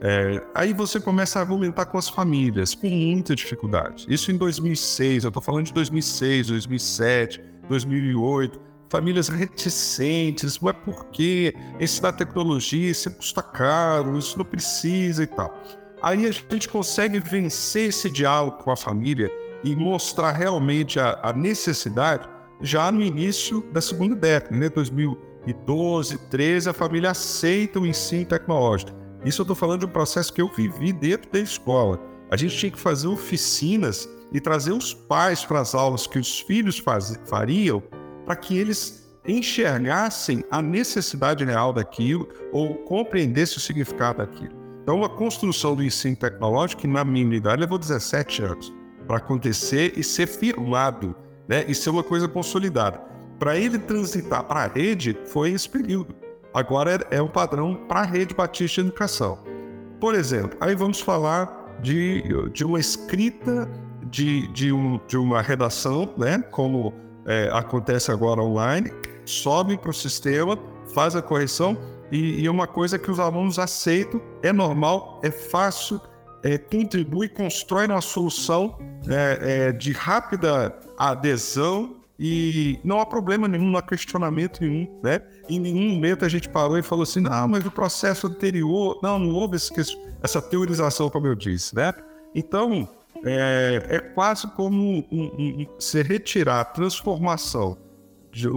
[0.00, 4.04] É, aí você começa a argumentar com as famílias, com muita dificuldade.
[4.08, 11.54] Isso em 2006, eu estou falando de 2006, 2007, 2008 famílias reticentes, não é porque
[11.80, 15.62] ensinar tecnologia, isso custa caro, isso não precisa e tal.
[16.06, 19.28] Aí a gente consegue vencer esse diálogo com a família
[19.64, 22.28] e mostrar realmente a, a necessidade
[22.60, 24.68] já no início da segunda década, né?
[24.68, 28.92] 2012, 13, a família aceita o ensino tecnológico.
[29.24, 32.00] Isso eu estou falando de um processo que eu vivi dentro da escola.
[32.30, 36.38] A gente tinha que fazer oficinas e trazer os pais para as aulas que os
[36.38, 37.82] filhos faz, fariam
[38.24, 44.55] para que eles enxergassem a necessidade real daquilo ou compreendessem o significado daquilo.
[44.86, 48.72] Então, a construção do ensino tecnológico, na minha unidade levou 17 anos
[49.04, 51.12] para acontecer e ser firmado,
[51.48, 53.00] né, e ser uma coisa consolidada.
[53.36, 56.14] Para ele transitar para a rede, foi esse período.
[56.54, 59.40] Agora é, é um padrão para a rede Batista de Educação.
[59.98, 62.22] Por exemplo, aí vamos falar de,
[62.52, 63.68] de uma escrita
[64.04, 66.94] de, de, um, de uma redação, né, como
[67.26, 68.92] é, acontece agora online,
[69.24, 70.56] sobe para o sistema,
[70.94, 71.76] faz a correção
[72.10, 76.00] e, e, é uma coisa que os alunos aceitam, é normal, é fácil,
[76.42, 83.70] é, contribui, constrói uma solução é, é, de rápida adesão e não há problema nenhum,
[83.70, 85.20] não há questionamento nenhum, né?
[85.48, 89.18] Em nenhum momento a gente parou e falou assim, não, mas o processo anterior, não,
[89.18, 89.72] não houve esse,
[90.22, 91.92] essa teorização, como eu disse, né?
[92.34, 92.88] Então,
[93.24, 97.76] é, é quase como um, um, se retirar a transformação
[98.36, 98.48] de,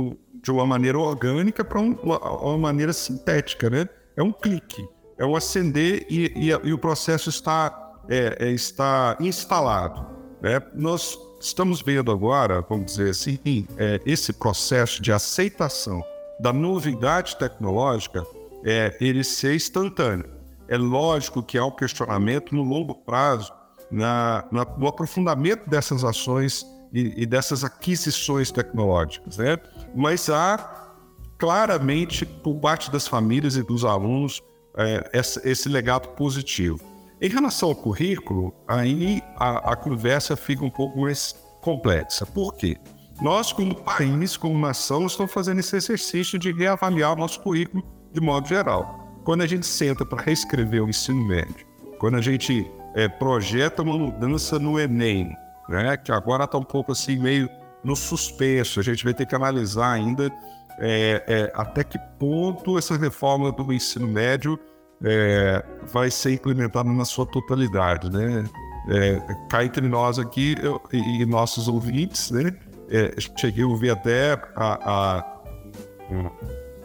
[0.43, 3.87] de uma maneira orgânica para um, uma, maneira sintética, né?
[4.17, 4.85] É um clique,
[5.17, 10.05] é um acender e, e, e o processo está, é, é, está instalado.
[10.41, 10.61] Né?
[10.75, 16.03] Nós estamos vendo agora, vamos dizer assim, é, esse processo de aceitação
[16.41, 18.25] da novidade tecnológica,
[18.65, 20.29] é, ele ser instantâneo.
[20.67, 23.53] É lógico que há um questionamento no longo prazo
[23.89, 29.57] na, na, no aprofundamento dessas ações e, e, dessas aquisições tecnológicas, né?
[29.95, 30.95] Mas há
[31.37, 34.41] claramente por parte das famílias e dos alunos
[34.75, 36.79] é, esse, legado positivo.
[37.21, 42.25] Em relação ao currículo, aí a, a conversa fica um pouco mais complexa.
[42.25, 42.77] Por quê?
[43.21, 48.21] Nós, como país, como nação, estamos fazendo esse exercício de reavaliar o nosso currículo de
[48.21, 49.19] modo geral.
[49.25, 51.67] Quando a gente senta para reescrever o ensino médio,
[51.99, 55.35] quando a gente é, projeta uma mudança no Enem,
[55.69, 57.47] né, que agora está um pouco assim meio
[57.83, 58.79] no suspenso.
[58.79, 60.31] A gente vai ter que analisar ainda
[60.79, 64.59] é, é, até que ponto essa reforma do ensino médio
[65.03, 68.43] é, vai ser implementada na sua totalidade, né?
[68.89, 72.53] É, cá entre nós aqui eu, e, nossos ouvintes, né?
[72.89, 75.41] É, cheguei a ouvir até a, a,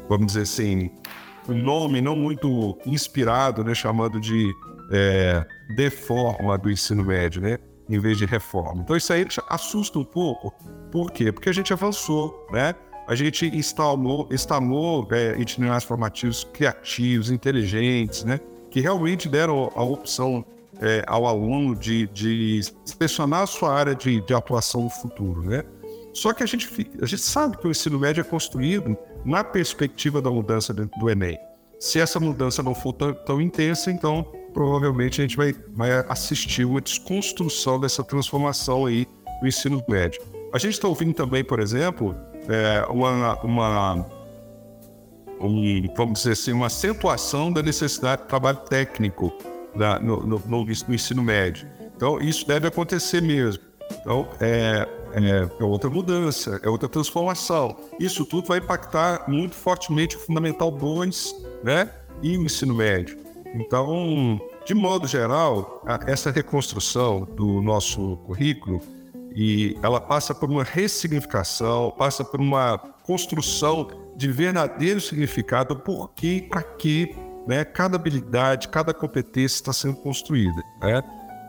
[0.08, 0.90] vamos dizer assim,
[1.48, 3.74] um nome não muito inspirado, né?
[3.74, 4.52] Chamando de
[4.92, 5.44] é,
[5.74, 7.58] deforma do ensino médio, né?
[7.88, 8.82] Em vez de reforma.
[8.82, 10.52] Então isso aí assusta um pouco.
[10.90, 11.30] Por quê?
[11.30, 12.74] Porque a gente avançou, né?
[13.06, 18.40] A gente instalou, instalou é, itinerários formativos criativos, inteligentes, né?
[18.70, 20.44] Que realmente deram a opção
[20.80, 25.62] é, ao aluno de, de selecionar a sua área de, de atuação no futuro, né?
[26.14, 26.68] Só que a gente,
[27.02, 31.38] a gente sabe que o ensino médio é construído na perspectiva da mudança do Enem.
[31.78, 36.64] Se essa mudança não for tão, tão intensa, então provavelmente a gente vai, vai assistir
[36.64, 39.06] uma desconstrução dessa transformação aí
[39.40, 40.22] do ensino médio.
[40.52, 42.14] A gente está ouvindo também, por exemplo,
[42.48, 44.06] é, uma, uma
[45.40, 49.32] um, vamos dizer assim, uma acentuação da necessidade de trabalho técnico
[49.74, 51.68] da, no, no, no, ensino médio.
[51.96, 53.62] Então, isso deve acontecer mesmo.
[54.00, 57.76] Então, é, é, é, outra mudança, é outra transformação.
[57.98, 61.90] Isso tudo vai impactar muito fortemente o Fundamental 2 né,
[62.22, 63.23] e o ensino médio.
[63.54, 68.80] Então, de modo geral, essa reconstrução do nosso currículo
[69.34, 76.42] e ela passa por uma ressignificação, passa por uma construção de verdadeiro significado por que,
[76.42, 77.14] para que
[77.46, 80.60] né, cada habilidade, cada competência está sendo construída.
[80.80, 81.02] Né?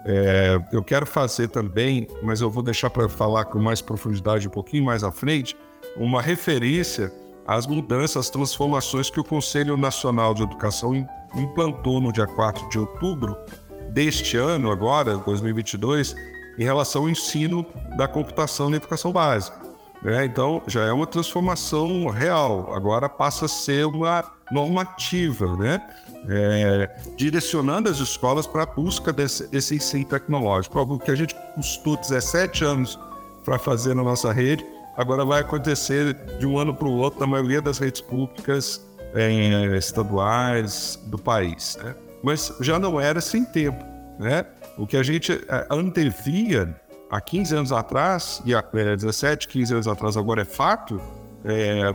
[0.07, 4.51] É, eu quero fazer também, mas eu vou deixar para falar com mais profundidade um
[4.51, 5.57] pouquinho mais à frente,
[5.97, 7.11] uma referência
[7.47, 10.95] às mudanças, às transformações que o Conselho Nacional de Educação
[11.35, 13.37] implantou no dia 4 de outubro
[13.91, 16.15] deste ano, agora, 2022,
[16.57, 17.65] em relação ao ensino
[17.97, 19.57] da computação na educação básica.
[20.01, 20.25] Né?
[20.25, 25.81] Então, já é uma transformação real, agora passa a ser uma normativa, né?
[26.27, 30.77] É, direcionando as escolas para a busca desse, desse ensino tecnológico.
[30.77, 32.99] Algo que a gente custou 17 anos
[33.43, 37.27] para fazer na nossa rede, agora vai acontecer de um ano para o outro na
[37.27, 41.77] maioria das redes públicas é, estaduais do país.
[41.83, 41.95] Né?
[42.23, 43.83] Mas já não era sem tempo.
[44.19, 44.45] Né?
[44.77, 46.75] O que a gente é, antevia
[47.09, 50.99] há 15 anos atrás, e há é, 17, 15 anos atrás agora é fato,
[51.43, 51.93] é,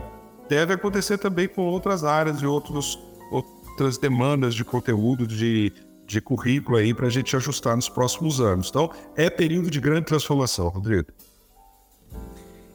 [0.49, 2.99] deve acontecer também com outras áreas e outros,
[3.31, 5.73] outras demandas de conteúdo, de,
[6.05, 8.69] de currículo aí para a gente ajustar nos próximos anos.
[8.69, 11.07] Então, é período de grande transformação, Rodrigo.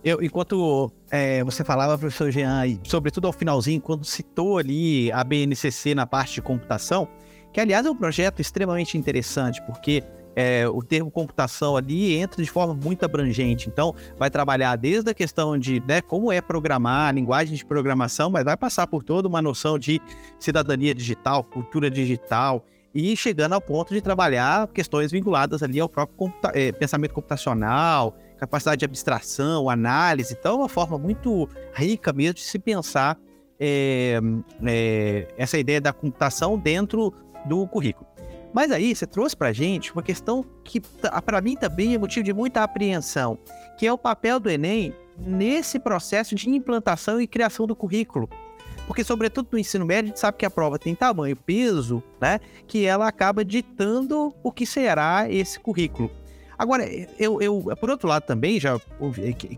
[0.06, 5.24] Eu, enquanto é, você falava, professor Jean, e sobretudo ao finalzinho, quando citou ali a
[5.24, 7.08] BNCC na parte de computação,
[7.52, 10.04] que aliás é um projeto extremamente interessante, porque
[10.36, 13.68] é, o termo computação ali entra de forma muito abrangente.
[13.68, 18.44] Então, vai trabalhar desde a questão de né, como é programar, linguagem de programação, mas
[18.44, 20.00] vai passar por toda uma noção de
[20.38, 22.64] cidadania digital, cultura digital,
[22.94, 28.16] e chegando ao ponto de trabalhar questões vinculadas ali ao próprio computa é, pensamento computacional,
[28.38, 30.36] capacidade de abstração, análise.
[30.38, 33.18] Então, é uma forma muito rica mesmo de se pensar
[33.58, 34.20] é,
[34.64, 37.12] é, essa ideia da computação dentro
[37.46, 38.06] do currículo.
[38.52, 40.80] Mas aí você trouxe para gente uma questão que
[41.24, 43.38] para mim também é motivo de muita apreensão,
[43.78, 48.28] que é o papel do Enem nesse processo de implantação e criação do currículo.
[48.86, 52.38] Porque, sobretudo no ensino médio, a gente sabe que a prova tem tamanho, peso, né?
[52.66, 56.10] Que ela acaba ditando o que será esse currículo.
[56.58, 56.88] Agora,
[57.18, 58.78] eu, eu, por outro lado também, já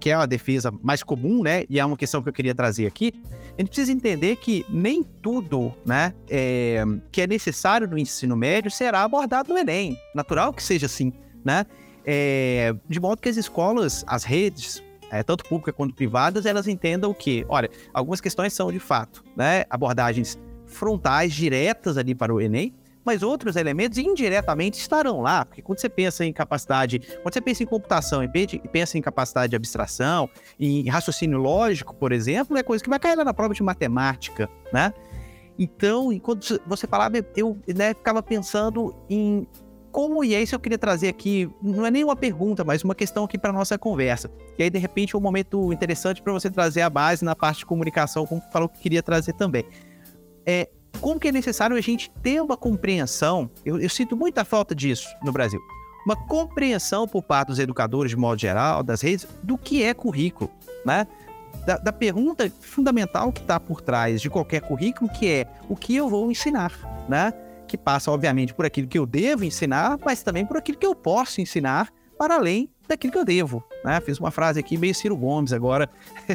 [0.01, 1.65] que é uma defesa mais comum, né?
[1.69, 3.13] E é uma questão que eu queria trazer aqui.
[3.57, 8.71] A gente precisa entender que nem tudo, né, é, que é necessário no ensino médio
[8.71, 9.97] será abordado no Enem.
[10.15, 11.13] Natural que seja assim.
[11.45, 11.67] né?
[12.05, 17.13] É, de modo que as escolas, as redes, é, tanto públicas quanto privadas, elas entendam
[17.13, 22.75] que, olha, algumas questões são de fato, né, abordagens frontais, diretas ali para o Enem,
[23.09, 27.63] mas outros elementos indiretamente estarão lá, porque quando você pensa em capacidade, quando você pensa
[27.63, 28.29] em computação e
[28.69, 30.29] pensa em capacidade de abstração,
[30.61, 34.47] em raciocínio lógico, por exemplo, é coisa que vai cair lá na prova de matemática,
[34.71, 34.93] né?
[35.59, 39.47] Então, enquanto você falava, eu né, ficava pensando em
[39.91, 42.85] como, e é isso que eu queria trazer aqui, não é nem uma pergunta, mas
[42.85, 44.31] uma questão aqui para nossa conversa.
[44.59, 47.61] E aí, de repente, é um momento interessante para você trazer a base na parte
[47.61, 49.65] de comunicação, como falou que queria trazer também.
[50.45, 50.69] É,
[51.01, 55.09] como que é necessário a gente ter uma compreensão, eu, eu sinto muita falta disso
[55.23, 55.61] no Brasil,
[56.05, 60.51] uma compreensão por parte dos educadores, de modo geral, das redes, do que é currículo,
[60.85, 61.07] né?
[61.67, 65.95] Da, da pergunta fundamental que está por trás de qualquer currículo, que é o que
[65.95, 66.73] eu vou ensinar,
[67.09, 67.33] né?
[67.67, 70.95] Que passa, obviamente, por aquilo que eu devo ensinar, mas também por aquilo que eu
[70.95, 73.63] posso ensinar, para além daquilo que eu devo.
[73.85, 74.01] Né?
[74.01, 75.89] Fiz uma frase aqui meio Ciro Gomes agora,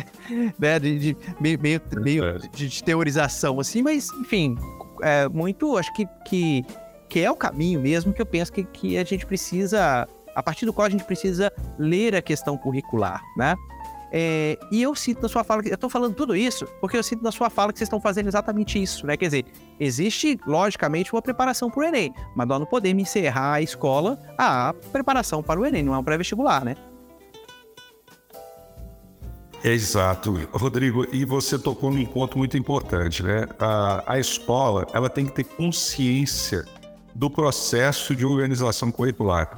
[0.58, 0.80] né?
[0.80, 4.56] de, de, meio, meio, meio de, de, teorização, assim, mas, enfim,
[5.02, 6.64] é muito, acho que, que,
[7.10, 10.66] que é o caminho mesmo que eu penso que, que a gente precisa, a partir
[10.66, 13.56] do qual a gente precisa ler a questão curricular, né?
[14.16, 17.24] É, e eu sinto na sua fala, eu estou falando tudo isso porque eu sinto
[17.24, 19.18] na sua fala que vocês estão fazendo exatamente isso, né?
[19.18, 19.46] Quer dizer,
[19.80, 24.72] existe, logicamente, uma preparação para o Enem, mas nós não podemos encerrar a escola a
[24.92, 26.76] preparação para o Enem, não é um pré-vestibular, né?
[29.64, 33.48] Exato, Rodrigo, e você tocou num ponto muito importante, né?
[33.58, 36.66] A, a escola, ela tem que ter consciência
[37.16, 39.58] do processo de organização curricular.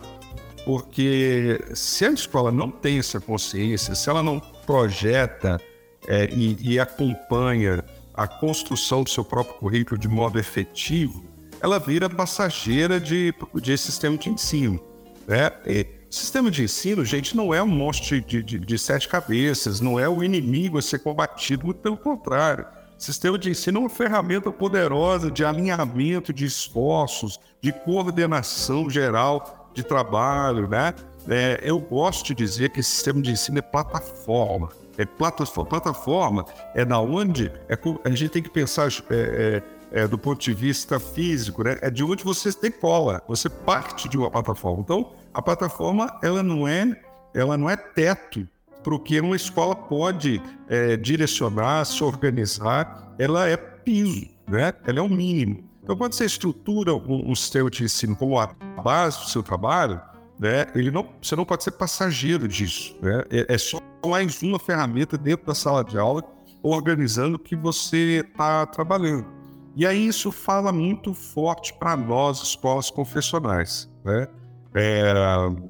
[0.66, 5.62] Porque se a escola não tem essa consciência, se ela não projeta
[6.08, 11.24] é, e, e, acompanha a construção do seu próprio currículo de modo efetivo,
[11.62, 14.80] ela vira passageira de, de sistema de ensino.
[15.28, 15.52] Né?
[15.68, 20.00] E, sistema de ensino, gente, não é um monstro de, de, de sete cabeças, não
[20.00, 22.66] é o inimigo a ser combatido, muito pelo contrário.
[22.98, 29.84] Sistema de ensino é uma ferramenta poderosa de alinhamento de esforços, de coordenação geral de
[29.84, 30.94] trabalho, né?
[31.28, 34.70] É, eu gosto de dizer que esse sistema de ensino é plataforma.
[34.98, 39.62] É plataforma, plataforma é na onde é, a gente tem que pensar é,
[39.92, 41.78] é, é, do ponto de vista físico, né?
[41.82, 44.82] É de onde você decola, você parte de uma plataforma.
[44.82, 46.96] Então, a plataforma ela não é,
[47.34, 48.48] ela não é teto
[48.82, 53.14] para o que uma escola pode é, direcionar, se organizar.
[53.18, 54.74] Ela é piso, né?
[54.86, 55.64] Ela é o mínimo.
[55.86, 58.48] Então, quando você estrutura um sistema de ensino como a
[58.84, 60.02] base do seu trabalho,
[60.40, 62.98] né, ele não, você não pode ser passageiro disso.
[63.04, 63.24] Né?
[63.30, 66.24] É, é só mais uma ferramenta dentro da sala de aula
[66.64, 69.28] organizando o que você está trabalhando.
[69.76, 73.88] E aí isso fala muito forte para nós, escolas confessionais.
[74.04, 74.28] Né?
[74.74, 75.14] É,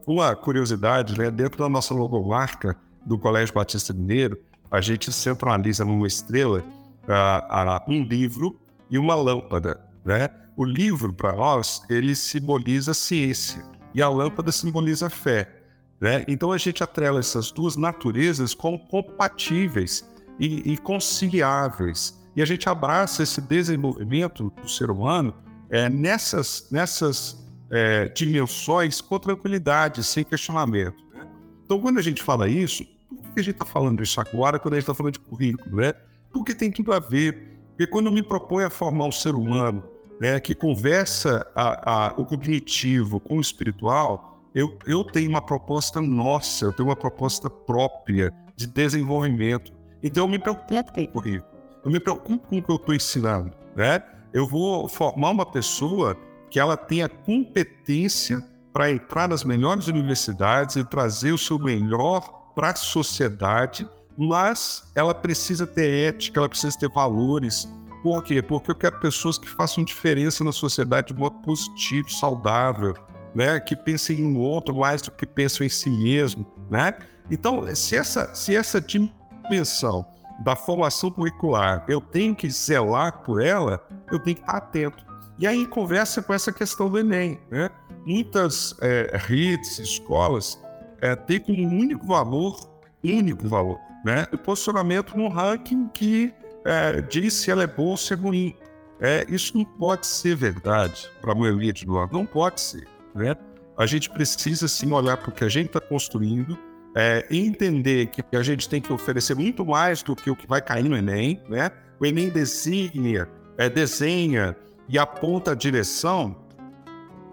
[0.08, 4.40] uma curiosidade, né, dentro da nossa logomarca do Colégio Batista Mineiro,
[4.72, 6.64] a gente centraliza numa estrela
[7.04, 8.58] uh, uh, um livro
[8.90, 9.85] e uma lâmpada.
[10.06, 10.30] Né?
[10.56, 15.64] O livro, para nós, ele simboliza ciência e a lâmpada simboliza fé.
[16.00, 16.24] Né?
[16.28, 20.08] Então a gente atrela essas duas naturezas como compatíveis
[20.40, 22.22] e, e conciliáveis.
[22.36, 25.34] E a gente abraça esse desenvolvimento do ser humano
[25.70, 31.04] é, nessas, nessas é, dimensões com tranquilidade, sem questionamento.
[31.14, 31.26] Né?
[31.66, 34.76] Então, quando a gente fala isso, por que a gente está falando isso agora quando
[34.76, 35.78] a gente está falando de currículo?
[35.78, 35.94] Né?
[36.32, 37.58] Porque tem tudo a ver.
[37.70, 42.14] Porque quando eu me proponho a formar um ser humano né, que conversa a, a,
[42.18, 47.50] o cognitivo com o espiritual, eu, eu tenho uma proposta nossa, eu tenho uma proposta
[47.50, 49.74] própria de desenvolvimento.
[50.02, 51.52] Então eu me preocupo com o currículo,
[51.84, 53.52] eu me preocupo com o que eu estou ensinando.
[53.76, 54.02] Né?
[54.34, 56.18] Eu vou formar uma pessoa
[56.50, 58.42] que ela tenha competência
[58.72, 63.88] para entrar nas melhores universidades e trazer o seu melhor para a sociedade,
[64.18, 67.70] mas ela precisa ter ética, ela precisa ter valores,
[68.06, 68.40] por quê?
[68.40, 72.94] Porque eu quero pessoas que façam diferença na sociedade de modo positivo, saudável,
[73.34, 73.60] né?
[73.60, 76.94] Que pensem em outro mais do que pensam em si mesmo, né?
[77.32, 80.06] Então, se essa, se essa dimensão
[80.44, 85.04] da formação curricular eu tenho que zelar por ela, eu tenho que estar atento.
[85.40, 87.72] E aí conversa com essa questão do Enem, né?
[88.06, 90.62] Muitas é, redes, escolas,
[91.02, 92.56] é, têm como único valor,
[93.04, 94.28] único valor, né?
[94.32, 96.32] O posicionamento no ranking que
[96.66, 98.56] é, diz se ela é boa ou se é ruim.
[99.00, 102.88] É, isso não pode ser verdade para a maioria de nós, não pode ser.
[103.14, 103.36] Né?
[103.78, 106.58] A gente precisa sim olhar para o que a gente está construindo,
[106.96, 110.62] é, entender que a gente tem que oferecer muito mais do que o que vai
[110.62, 111.42] cair no Enem.
[111.50, 111.70] Né?
[112.00, 114.56] O Enem designa, é, desenha
[114.88, 116.36] e aponta a direção,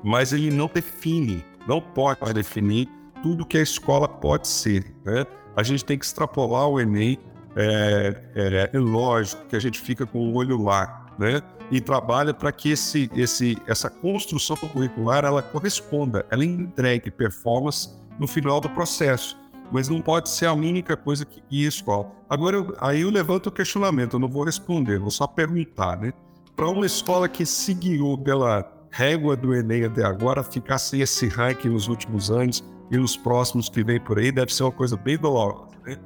[0.02, 2.88] mas ele não define não pode definir
[3.22, 4.84] tudo que a escola pode ser.
[5.04, 5.24] Né?
[5.56, 7.18] A gente tem que extrapolar o Enem.
[7.54, 11.42] É, é, é lógico que a gente fica com o olho lá, né?
[11.70, 18.26] E trabalha para que esse, esse, essa construção curricular ela corresponda, ela entregue performance no
[18.26, 19.40] final do processo.
[19.70, 22.12] Mas não pode ser a única coisa que guia a escola.
[22.28, 26.12] Agora, eu, aí eu levanto o questionamento, eu não vou responder, vou só perguntar, né?
[26.54, 31.26] Para uma escola que se guiou pela régua do Enem até agora, ficar sem esse
[31.26, 34.94] ranking nos últimos anos e nos próximos que vem por aí, deve ser uma coisa
[34.96, 35.72] bem dolorosa.
[35.86, 35.96] Né?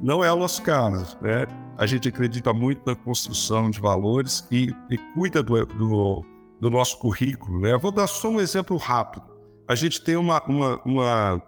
[0.00, 1.16] Não é nosso caso.
[1.20, 1.46] Né?
[1.76, 6.24] A gente acredita muito na construção de valores e, e cuida do, do,
[6.60, 7.60] do, nosso currículo.
[7.60, 7.76] Né?
[7.78, 9.26] vou dar só um exemplo rápido.
[9.68, 11.42] A gente tem uma, uma, uma,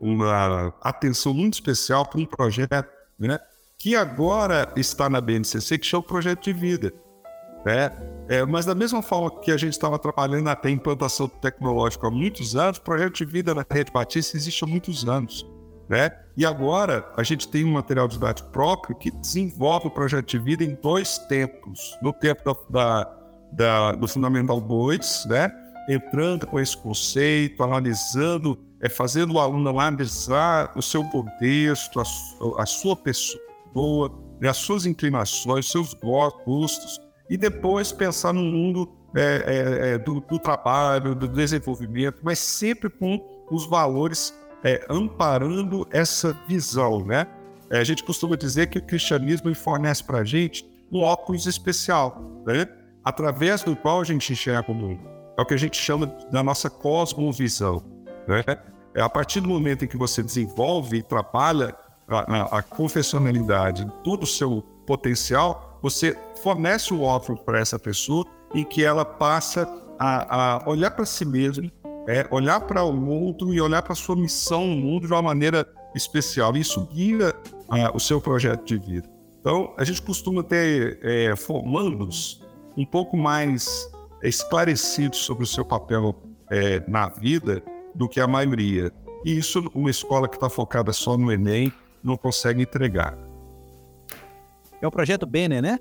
[0.00, 2.84] uma atenção muito especial para um projeto
[3.18, 3.38] né?
[3.78, 6.92] que agora está na BNCC, que chama Projeto de Vida.
[7.64, 7.90] Né?
[8.28, 12.56] É, mas da mesma forma que a gente estava trabalhando até implantação tecnológica há muitos
[12.56, 15.46] anos, o projeto de vida na Rede Batista existe há muitos anos.
[15.90, 16.08] Né?
[16.36, 20.62] E agora a gente tem um material didático próprio que desenvolve o projeto de vida
[20.62, 21.98] em dois tempos.
[22.00, 23.18] No tempo da, da,
[23.52, 25.52] da, do Fundamental 2, né?
[25.88, 32.04] entrando com esse conceito, analisando, é, fazendo o aluno analisar o seu contexto, a,
[32.62, 34.48] a sua pessoa, né?
[34.48, 40.38] as suas inclinações, seus gostos, e depois pensar no mundo é, é, é, do, do,
[40.38, 43.20] trabalho, do desenvolvimento, mas sempre com
[43.50, 44.32] os valores
[44.64, 47.26] é, amparando essa visão, né?
[47.70, 52.20] É, a gente costuma dizer que o cristianismo fornece para a gente um óculos especial,
[52.44, 52.66] né?
[53.04, 55.00] através do qual a gente enxerga o mundo.
[55.38, 57.82] É o que a gente chama da nossa cosmovisão.
[58.26, 58.44] Né?
[58.94, 61.74] É a partir do momento em que você desenvolve e trabalha
[62.08, 68.26] a, a, a confessionalidade, todo o seu potencial, você fornece o óculos para essa pessoa
[68.52, 71.70] em que ela passa a, a olhar para si mesma,
[72.06, 75.22] é, olhar para o mundo e olhar para a sua missão no mundo de uma
[75.22, 76.56] maneira especial.
[76.56, 77.34] Isso guia
[77.68, 79.08] a, o seu projeto de vida.
[79.40, 82.42] Então, a gente costuma ter é, formandos
[82.76, 83.90] um pouco mais
[84.22, 86.14] esclarecidos sobre o seu papel
[86.50, 87.62] é, na vida
[87.94, 88.92] do que a maioria.
[89.24, 91.72] E isso, uma escola que está focada só no Enem,
[92.02, 93.16] não consegue entregar.
[94.80, 95.78] É o projeto Bene, né?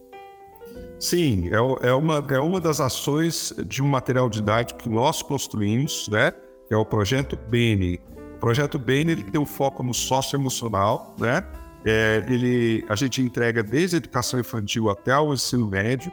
[0.99, 6.09] Sim, é, é, uma, é uma das ações de um material didático que nós construímos,
[6.09, 6.33] né?
[6.69, 8.01] É o projeto Bene.
[8.35, 11.43] O projeto Bene ele tem um foco no socioemocional, né?
[11.85, 16.11] É, ele, a gente entrega desde a educação infantil até o ensino médio.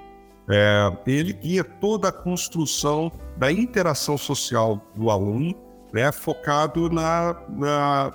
[0.48, 5.52] É, ele guia toda a construção da interação social do aluno,
[5.92, 8.12] né, focado na, na,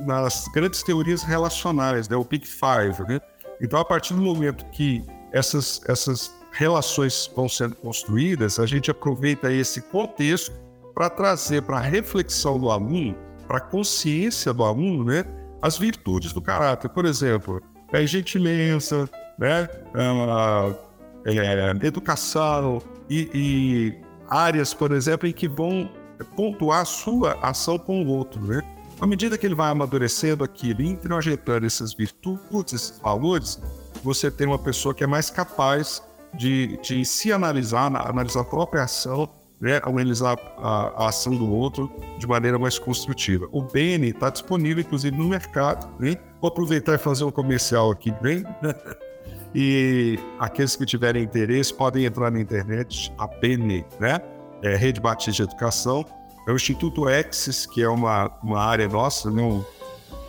[0.00, 3.06] nas grandes teorias relacionais, né, o Big Five.
[3.06, 3.20] Né?
[3.60, 9.52] Então, a partir do momento que essas, essas relações vão sendo construídas, a gente aproveita
[9.52, 10.52] esse contexto
[10.94, 13.16] para trazer para a reflexão do aluno,
[13.46, 15.24] para a consciência do aluno, né,
[15.62, 16.88] as virtudes do caráter.
[16.88, 17.62] Por exemplo,
[17.92, 19.08] a gentileza,
[19.38, 23.94] né, a, a, a educação e, e,
[24.28, 25.88] áreas, por exemplo, em que vão
[26.36, 28.40] pontuar a sua ação com o outro.
[28.44, 28.62] Né?
[29.00, 33.60] À medida que ele vai amadurecendo aquilo, introjetando essas virtudes, esses valores,
[34.02, 36.02] você tem uma pessoa que é mais capaz
[36.34, 39.28] de, de se analisar, analisar a própria ação,
[39.60, 43.48] né, analisar a, a, ação do outro de maneira mais construtiva.
[43.50, 45.88] O Bene está disponível, inclusive, no mercado.
[45.98, 46.16] Né?
[46.40, 48.44] Vou aproveitar e fazer um comercial aqui, bem.
[49.54, 54.20] e aqueles que tiverem interesse podem entrar na internet, a Bene, né?
[54.62, 56.04] É Rede Batista de Educação.
[56.46, 59.42] É o Instituto Exis, que é uma, uma área nossa, né?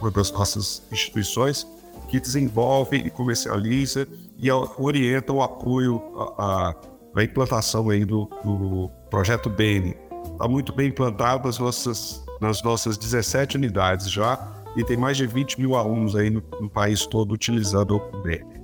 [0.01, 1.67] uma das nossas instituições,
[2.09, 4.07] que desenvolve e comercializa
[4.37, 6.01] e orienta o apoio
[6.37, 6.75] à,
[7.15, 9.95] à implantação aí do, do projeto BN.
[10.31, 15.27] Está muito bem implantado nas nossas, nas nossas 17 unidades já e tem mais de
[15.27, 18.59] 20 mil alunos aí no, no país todo utilizando o BN.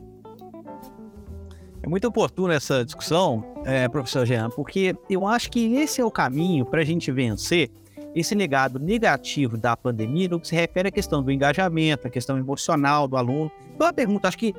[1.84, 6.10] É muito oportuna essa discussão, é, professor Jean, porque eu acho que esse é o
[6.10, 7.70] caminho para a gente vencer
[8.16, 12.38] esse legado negativo da pandemia no que se refere à questão do engajamento, à questão
[12.38, 13.51] emocional do aluno.
[13.76, 14.55] Então, a pergunta, acho que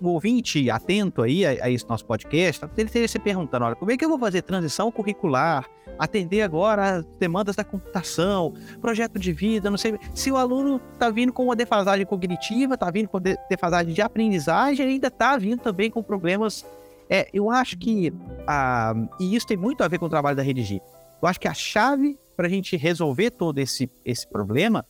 [0.00, 3.90] o ouvinte atento aí a, a esse nosso podcast, ele teria se perguntando, olha, como
[3.90, 5.68] é que eu vou fazer transição curricular,
[5.98, 11.10] atender agora as demandas da computação, projeto de vida, não sei, se o aluno está
[11.10, 15.90] vindo com uma defasagem cognitiva, está vindo com defasagem de aprendizagem, ainda está vindo também
[15.90, 16.64] com problemas.
[17.08, 18.12] É, eu acho que,
[18.46, 20.82] ah, e isso tem muito a ver com o trabalho da Redigir,
[21.22, 24.84] eu acho que a chave para a gente resolver todo esse, esse problema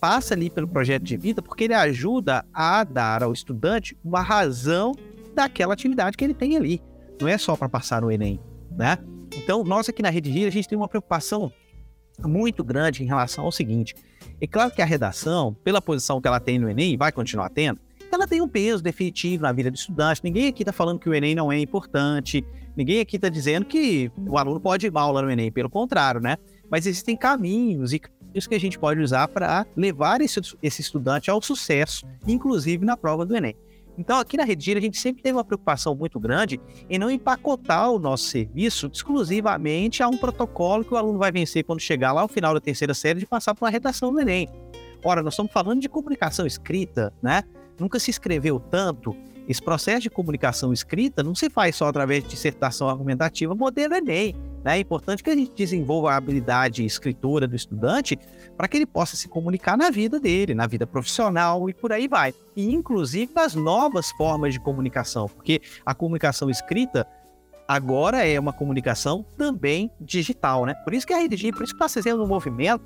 [0.00, 4.92] passa ali pelo projeto de vida, porque ele ajuda a dar ao estudante uma razão
[5.34, 6.82] daquela atividade que ele tem ali.
[7.20, 8.40] Não é só para passar no Enem,
[8.70, 8.98] né?
[9.36, 11.52] Então, nós aqui na Rede Gira, a gente tem uma preocupação
[12.24, 13.94] muito grande em relação ao seguinte.
[14.40, 17.80] É claro que a redação, pela posição que ela tem no Enem, vai continuar tendo,
[18.10, 20.22] ela tem um peso definitivo na vida do estudante.
[20.24, 22.44] Ninguém aqui está falando que o Enem não é importante,
[22.76, 26.20] ninguém aqui está dizendo que o aluno pode ir mal lá no Enem, pelo contrário,
[26.20, 26.36] né?
[26.70, 28.00] Mas existem caminhos e
[28.34, 32.96] isso que a gente pode usar para levar esse, esse estudante ao sucesso, inclusive na
[32.96, 33.56] prova do Enem.
[33.98, 37.90] Então, aqui na Redigir, a gente sempre teve uma preocupação muito grande em não empacotar
[37.90, 42.20] o nosso serviço exclusivamente a um protocolo que o aluno vai vencer quando chegar lá
[42.20, 44.48] ao final da terceira série de passar por uma redação do Enem.
[45.04, 47.42] Ora, nós estamos falando de comunicação escrita, né?
[47.78, 49.16] Nunca se escreveu tanto.
[49.48, 54.34] Esse processo de comunicação escrita não se faz só através de dissertação argumentativa modelo Enem.
[54.62, 54.76] Né?
[54.76, 58.18] É importante que a gente desenvolva a habilidade escritora do estudante
[58.56, 62.06] para que ele possa se comunicar na vida dele, na vida profissional e por aí
[62.06, 62.34] vai.
[62.54, 67.06] E inclusive nas novas formas de comunicação, porque a comunicação escrita
[67.66, 70.74] agora é uma comunicação também digital, né?
[70.84, 72.84] Por isso que a Redigir, por isso que está fazendo um movimento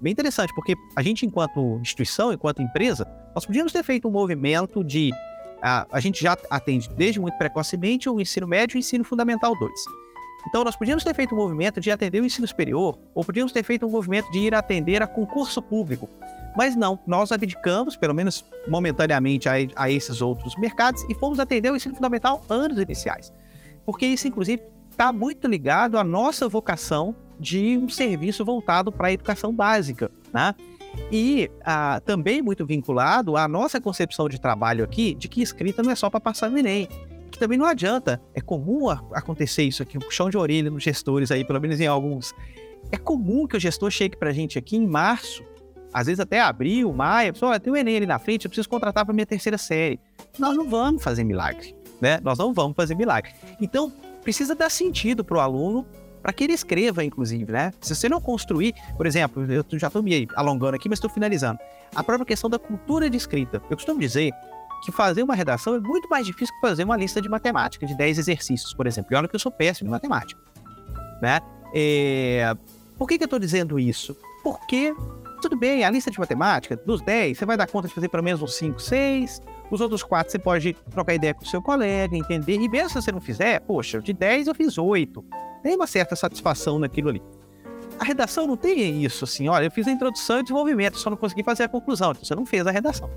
[0.00, 4.82] bem interessante, porque a gente, enquanto instituição, enquanto empresa, nós podíamos ter feito um movimento
[4.82, 5.12] de.
[5.62, 9.56] A, a gente já atende desde muito precocemente o ensino médio e o ensino fundamental
[9.56, 9.72] 2.
[10.48, 13.62] Então, nós podíamos ter feito um movimento de atender o ensino superior, ou podíamos ter
[13.62, 16.08] feito um movimento de ir atender a concurso público.
[16.56, 21.70] Mas não, nós abdicamos, pelo menos momentaneamente, a, a esses outros mercados e fomos atender
[21.70, 23.32] o ensino fundamental anos iniciais.
[23.86, 29.12] Porque isso, inclusive, está muito ligado à nossa vocação de um serviço voltado para a
[29.12, 30.54] educação básica, né?
[31.10, 35.90] E ah, também muito vinculado à nossa concepção de trabalho aqui, de que escrita não
[35.90, 36.88] é só para passar no Enem.
[37.30, 38.20] Que também não adianta.
[38.34, 41.86] É comum acontecer isso aqui, um puxão de orelha nos gestores aí, pelo menos em
[41.86, 42.34] alguns.
[42.90, 45.42] É comum que o gestor chegue para a gente aqui em março,
[45.92, 49.04] às vezes até abril, maio, pessoal, tem o Enem ali na frente, eu preciso contratar
[49.04, 50.00] para minha terceira série.
[50.38, 52.18] Nós não vamos fazer milagre, né?
[52.22, 53.32] Nós não vamos fazer milagre.
[53.60, 55.86] Então, precisa dar sentido para o aluno
[56.22, 57.72] para que ele escreva, inclusive, né?
[57.80, 61.58] Se você não construir, por exemplo, eu já estou me alongando aqui, mas estou finalizando.
[61.94, 63.60] A própria questão da cultura de escrita.
[63.68, 64.32] Eu costumo dizer
[64.84, 67.96] que fazer uma redação é muito mais difícil que fazer uma lista de matemática, de
[67.96, 69.12] 10 exercícios, por exemplo.
[69.12, 70.40] E olha que eu sou péssimo em matemática,
[71.20, 71.40] né?
[71.74, 72.54] É...
[72.96, 74.16] Por que, que eu estou dizendo isso?
[74.42, 74.94] Porque,
[75.40, 78.22] tudo bem, a lista de matemática, dos 10, você vai dar conta de fazer pelo
[78.22, 82.16] menos uns 5, 6, os outros quatro você pode trocar ideia com o seu colega,
[82.16, 82.54] entender.
[82.54, 85.24] E mesmo se você não fizer, poxa, de 10 eu fiz 8.
[85.62, 87.22] Tem uma certa satisfação naquilo ali.
[87.98, 91.16] A redação não tem isso, assim, olha, eu fiz a introdução e desenvolvimento, só não
[91.16, 93.08] consegui fazer a conclusão, então você não fez a redação.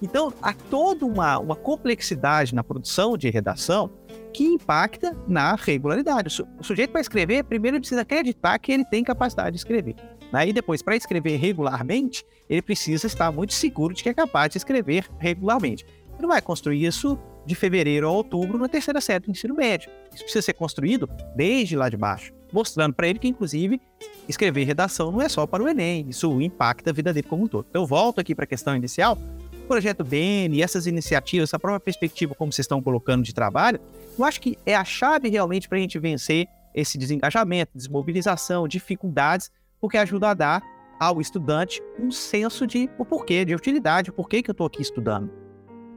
[0.00, 3.90] Então, há toda uma, uma complexidade na produção de redação
[4.32, 6.42] que impacta na regularidade.
[6.58, 9.94] O sujeito para escrever, primeiro ele precisa acreditar que ele tem capacidade de escrever.
[10.32, 10.52] Aí né?
[10.54, 15.06] depois, para escrever regularmente, ele precisa estar muito seguro de que é capaz de escrever
[15.18, 15.84] regularmente.
[15.84, 19.90] Ele não vai construir isso de fevereiro a outubro na terceira série do ensino médio.
[20.12, 23.80] Isso precisa ser construído desde lá de baixo, mostrando para ele que, inclusive,
[24.28, 27.48] escrever redação não é só para o Enem, isso impacta a vida dele como um
[27.48, 27.66] todo.
[27.68, 29.18] Então, eu volto aqui para a questão inicial.
[29.64, 33.80] O projeto BN, essas iniciativas, essa própria perspectiva como vocês estão colocando de trabalho,
[34.18, 39.50] eu acho que é a chave realmente para a gente vencer esse desengajamento, desmobilização, dificuldades
[39.80, 40.62] porque ajuda a dar
[41.00, 44.80] ao estudante um senso de o porquê, de utilidade, o porquê que eu estou aqui
[44.80, 45.41] estudando.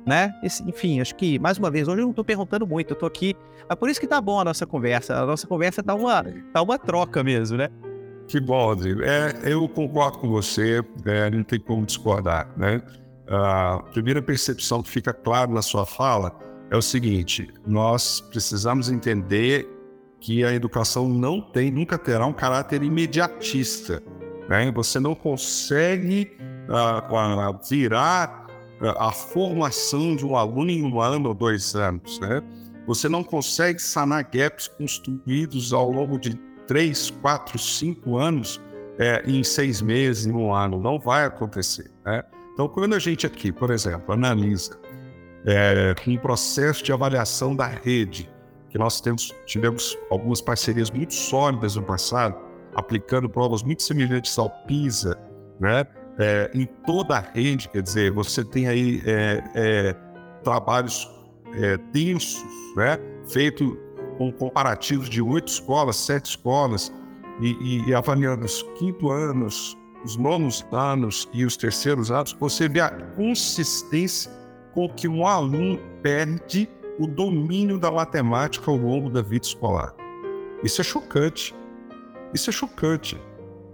[0.06, 0.34] Né?
[0.44, 3.08] Esse, enfim, acho que, mais uma vez, hoje eu não estou perguntando muito, eu estou
[3.08, 3.36] aqui.
[3.68, 5.16] É por isso que tá bom a nossa conversa.
[5.16, 7.70] A nossa conversa tá uma, tá uma troca mesmo, né?
[8.28, 9.02] Que bom, Rodrigo.
[9.04, 12.82] É, eu concordo com você, é, não tem como discordar, né?
[13.28, 16.38] A primeira percepção que fica claro na sua fala
[16.70, 19.68] é o seguinte: nós precisamos entender
[20.20, 24.02] que a educação não tem, nunca terá um caráter imediatista.
[24.50, 24.72] Né?
[24.72, 26.36] Você não consegue
[26.68, 28.45] uh, virar
[28.98, 32.20] a formação de um aluno em um ano ou dois anos.
[32.20, 32.42] Né?
[32.88, 36.36] Você não consegue sanar gaps construídos ao longo de
[36.68, 38.62] três, quatro, cinco anos
[38.98, 40.80] é, em seis meses, em um ano.
[40.80, 41.92] Não vai acontecer.
[42.06, 42.24] Né?
[42.54, 44.80] Então, quando a gente aqui, por exemplo, analisa
[45.46, 48.30] é, um processo de avaliação da rede,
[48.70, 52.36] que nós temos, tivemos algumas parcerias muito sólidas no passado,
[52.76, 55.18] aplicando provas muito semelhantes ao PISA,
[55.60, 55.86] né?
[56.18, 59.96] É, em toda a rede, quer dizer, você tem aí é, é,
[60.44, 61.10] trabalhos
[61.54, 62.44] é, densos,
[62.76, 62.98] né?
[63.28, 63.78] Feito
[64.18, 66.94] com comparativos de oito escolas, sete escolas,
[67.42, 72.70] e, e, e avaliando os quinto anos, os nonos anos e os terceiros anos, você
[72.70, 74.32] vê a consistência
[74.74, 79.94] com que um aluno perde o domínio da matemática ao longo da vida escolar.
[80.64, 81.54] Isso é chocante.
[82.34, 83.20] Isso é chocante.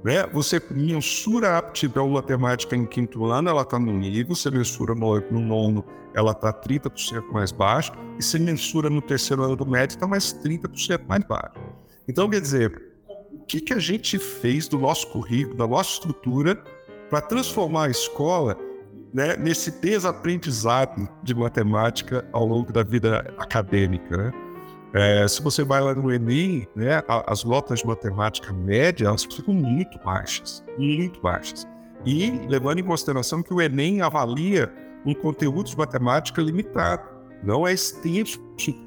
[0.03, 0.25] Né?
[0.33, 5.19] Você mensura a aptidão matemática em quinto ano, ela está no nível, você mensura no,
[5.19, 9.95] no nono, ela está 30% mais baixo, e você mensura no terceiro ano do médio,
[9.95, 11.59] está mais 30% mais baixo.
[12.07, 12.81] Então, quer dizer,
[13.31, 16.61] o que, que a gente fez do nosso currículo, da nossa estrutura,
[17.09, 18.57] para transformar a escola
[19.13, 24.17] né, nesse desaprendizado de matemática ao longo da vida acadêmica.
[24.17, 24.31] Né?
[24.93, 29.53] É, se você vai lá no Enem, né, as notas de matemática média elas ficam
[29.53, 31.65] muito baixas, muito baixas.
[32.05, 34.71] E levando em consideração que o Enem avalia
[35.05, 37.03] um conteúdo de matemática limitado,
[37.43, 38.39] não é extenso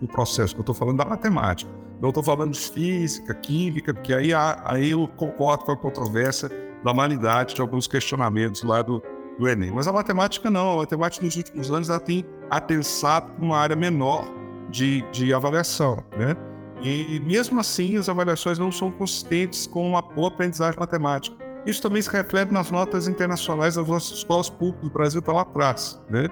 [0.02, 1.70] o processo, eu estou falando da matemática.
[2.00, 4.30] Não estou falando de física, química, porque aí,
[4.64, 6.50] aí eu concordo com a controvérsia
[6.84, 9.02] da humanidade de alguns questionamentos lá do,
[9.38, 9.70] do Enem.
[9.70, 14.26] Mas a matemática não, a matemática nos últimos anos ela tem atensado uma área menor
[14.70, 16.36] de, de avaliação, né?
[16.82, 21.34] E mesmo assim as avaliações não são consistentes com uma boa aprendizagem matemática.
[21.64, 24.90] Isso também se reflete nas notas internacionais das nossas escolas públicas.
[24.90, 26.28] O Brasil está lá atrás, né?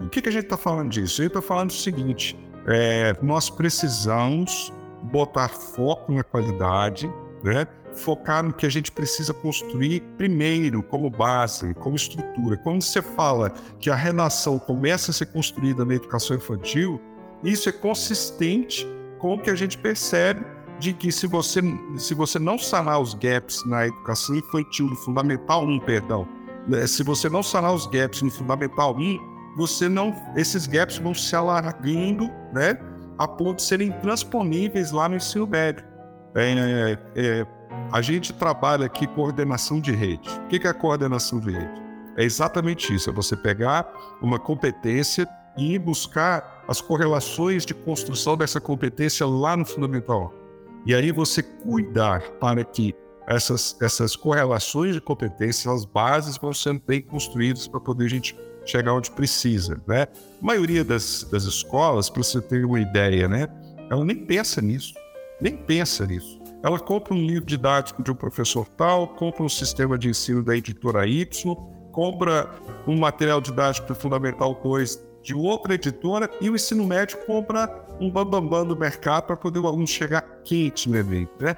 [0.00, 1.20] O que, que a gente está falando disso?
[1.20, 2.36] A gente está falando o seguinte:
[2.66, 4.72] é, nós precisamos
[5.04, 7.10] botar foco na qualidade,
[7.42, 7.66] né?
[7.94, 12.56] Focar no que a gente precisa construir primeiro, como base, como estrutura.
[12.58, 17.00] Quando você fala que a relação começa a ser construída na educação infantil,
[17.42, 18.86] isso é consistente
[19.18, 20.44] com o que a gente percebe
[20.78, 21.60] de que se você,
[21.98, 26.26] se você não sanar os gaps na educação infantil, no Fundamental 1, perdão,
[26.66, 29.18] né, se você não sanar os gaps no Fundamental 1,
[29.56, 32.78] você não, esses gaps vão se alargando, né,
[33.18, 35.84] a ponto de serem transponíveis lá no ensino médio.
[36.34, 37.46] É, é, é,
[37.92, 40.28] a gente trabalha aqui coordenação de rede.
[40.44, 41.82] O que é a coordenação de rede?
[42.16, 48.60] É exatamente isso: é você pegar uma competência e buscar as correlações de construção dessa
[48.60, 50.32] competência lá no fundamental.
[50.86, 52.94] E aí você cuidar para que
[53.26, 58.36] essas, essas correlações de competência, as bases vão sendo bem construídas para poder a gente
[58.64, 60.06] chegar onde precisa, né?
[60.42, 63.48] A maioria das, das escolas, para você ter uma ideia, né?
[63.90, 64.94] Ela nem pensa nisso,
[65.40, 66.39] nem pensa nisso.
[66.62, 70.54] Ela compra um livro didático de um professor tal, compra um sistema de ensino da
[70.54, 71.56] editora Y,
[71.90, 72.50] compra
[72.86, 77.68] um material didático fundamental 2 de outra editora e o ensino médio compra
[78.00, 81.56] um bambambam do mercado para poder o aluno chegar quente no evento, né?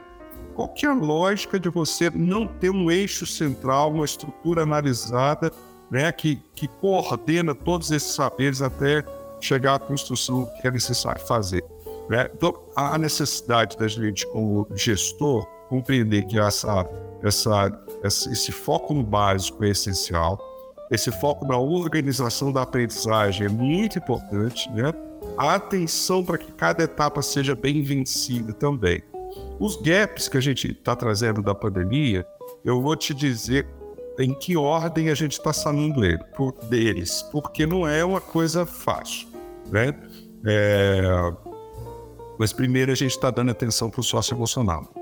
[0.55, 5.51] Qual que é a lógica de você não ter um eixo central, uma estrutura analisada,
[5.91, 9.05] né, que, que coordena todos esses saberes até
[9.41, 11.65] chegar à construção que é necessário fazer?
[12.09, 12.29] Né?
[12.35, 16.87] Então, há a necessidade da gente, como gestor, compreender que essa,
[17.23, 20.39] essa, esse foco no básico é essencial,
[20.91, 24.93] esse foco na organização da aprendizagem é muito importante, né?
[25.39, 29.03] A atenção para que cada etapa seja bem vencida também.
[29.59, 32.27] Os gaps que a gente está trazendo da pandemia,
[32.63, 33.67] eu vou te dizer
[34.19, 38.67] em que ordem a gente está sanando ele, por, deles, porque não é uma coisa
[38.67, 39.29] fácil,
[39.71, 39.95] né?
[40.45, 41.33] É,
[42.43, 44.93] mas primeiro a gente está dando atenção para o sócio emocional.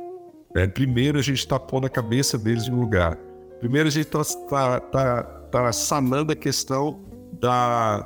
[0.55, 3.17] É, primeiro a gente está pondo a cabeça deles em lugar.
[3.61, 7.01] Primeiro a gente está tá, tá, tá sanando a questão
[7.41, 8.01] da,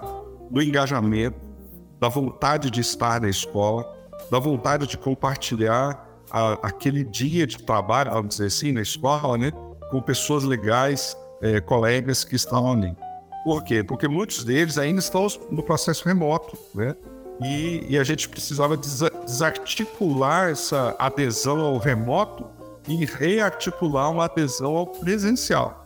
[0.49, 1.37] do engajamento,
[1.99, 3.85] da vontade de estar na escola,
[4.31, 9.51] da vontade de compartilhar a, aquele dia de trabalho, vamos dizer assim, na escola, né,
[9.91, 12.97] com pessoas legais, é, colegas que estão ali.
[13.43, 13.83] Por quê?
[13.83, 16.95] Porque muitos deles ainda estão no processo remoto, né?
[17.43, 22.47] E, e a gente precisava desarticular essa adesão ao remoto
[22.89, 25.85] e rearticular uma adesão ao presencial.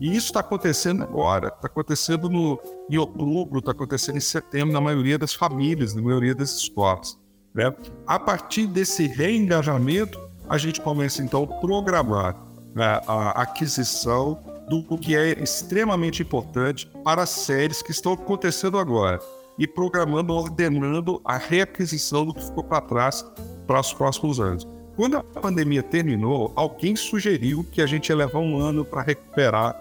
[0.00, 4.80] E isso está acontecendo agora, está acontecendo no, em outubro, está acontecendo em setembro na
[4.80, 7.18] maioria das famílias, na maioria das escolas.
[7.52, 7.72] Né?
[8.06, 10.18] A partir desse reengajamento,
[10.48, 12.36] a gente começa então a programar
[12.74, 19.18] né, a aquisição do que é extremamente importante para as séries que estão acontecendo agora
[19.58, 23.24] e programando, ordenando a reaquisição do que ficou para trás
[23.66, 24.66] para os próximos anos.
[24.96, 29.76] Quando a pandemia terminou, alguém sugeriu que a gente ia levar um ano para recuperar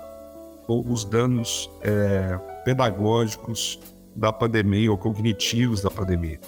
[0.67, 3.79] os danos é, pedagógicos
[4.15, 6.39] da pandemia ou cognitivos da pandemia.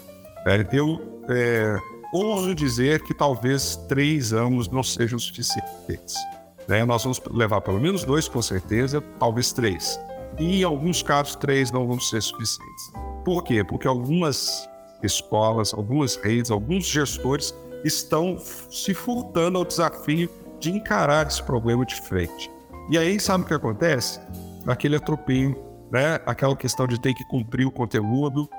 [0.45, 1.77] É, eu é,
[2.13, 6.15] ouso dizer que talvez três anos não sejam suficientes.
[6.67, 6.83] Né?
[6.85, 9.99] Nós vamos levar pelo menos dois, com certeza, talvez três.
[10.39, 12.93] E em alguns casos, três não vão ser suficientes.
[13.25, 13.63] Por quê?
[13.63, 14.67] Porque algumas
[15.03, 20.29] escolas, algumas redes, alguns gestores estão se furtando ao desafio
[20.59, 22.49] de encarar esse problema de frente.
[22.89, 24.19] E aí, sabe o que acontece?
[24.65, 25.55] Aquele atropelo,
[25.91, 26.19] né?
[26.25, 28.49] aquela questão de ter que cumprir o conteúdo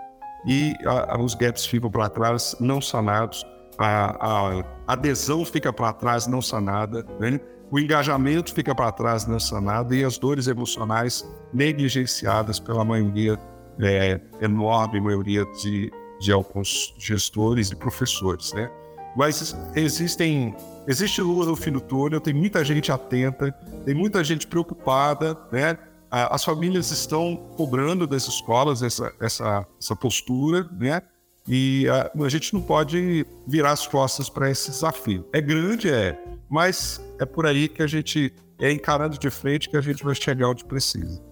[0.47, 3.45] e a, a, os gaps ficam para trás, não sanados,
[3.79, 7.41] a, a adesão fica para trás, não sanada, né?
[7.71, 13.39] O engajamento fica para trás, não sanado, e as dores emocionais negligenciadas pela maioria
[13.81, 15.91] é, enorme maioria de,
[16.21, 18.71] de alguns gestores e professores, né?
[19.17, 20.55] mas existem
[20.87, 23.53] existe luz no fim do túnel, tem muita gente atenta,
[23.85, 25.79] tem muita gente preocupada, né?
[26.11, 31.03] As famílias estão cobrando das escolas essa, essa, essa postura, né?
[31.47, 35.25] E a, a gente não pode virar as costas para esse desafio.
[35.33, 36.19] É grande, é,
[36.51, 40.15] mas é por aí que a gente é encarando de frente que a gente vai
[40.15, 41.23] chegar onde precisa.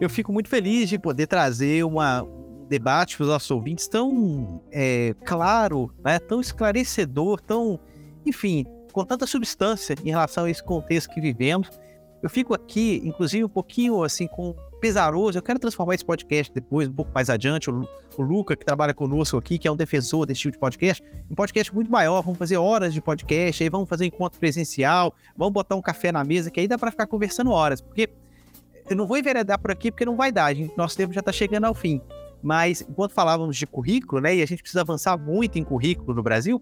[0.00, 4.62] Eu fico muito feliz de poder trazer uma, um debate para os nossos ouvintes tão
[4.70, 7.78] é, claro, né, tão esclarecedor, tão,
[8.24, 11.68] enfim, com tanta substância em relação a esse contexto que vivemos.
[12.22, 15.38] Eu fico aqui, inclusive, um pouquinho assim com pesaroso.
[15.38, 17.70] Eu quero transformar esse podcast depois, um pouco mais adiante.
[17.70, 21.02] O, o Luca, que trabalha conosco aqui, que é um defensor desse tipo de podcast,
[21.30, 22.22] um podcast muito maior.
[22.22, 26.10] Vamos fazer horas de podcast, aí vamos fazer um encontro presencial, vamos botar um café
[26.10, 27.80] na mesa, que aí dá para ficar conversando horas.
[27.80, 28.08] Porque
[28.88, 30.54] eu não vou enveredar por aqui, porque não vai dar.
[30.54, 32.00] Gente, nosso tempo já está chegando ao fim.
[32.42, 36.22] Mas enquanto falávamos de currículo, né, e a gente precisa avançar muito em currículo no
[36.22, 36.60] Brasil,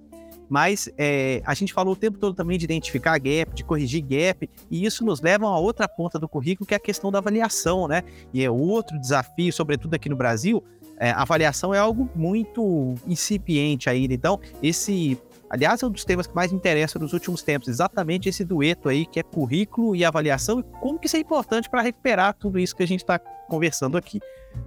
[0.48, 4.48] mas é, a gente falou o tempo todo também de identificar gap, de corrigir gap,
[4.70, 7.86] e isso nos leva a outra ponta do currículo, que é a questão da avaliação,
[7.86, 8.02] né?
[8.32, 10.64] E é outro desafio, sobretudo aqui no Brasil,
[10.98, 14.12] é, avaliação é algo muito incipiente ainda.
[14.12, 15.16] Então, esse,
[15.48, 18.88] aliás, é um dos temas que mais me interessa nos últimos tempos, exatamente esse dueto
[18.88, 22.58] aí, que é currículo e avaliação, e como que isso é importante para recuperar tudo
[22.58, 24.18] isso que a gente está conversando aqui.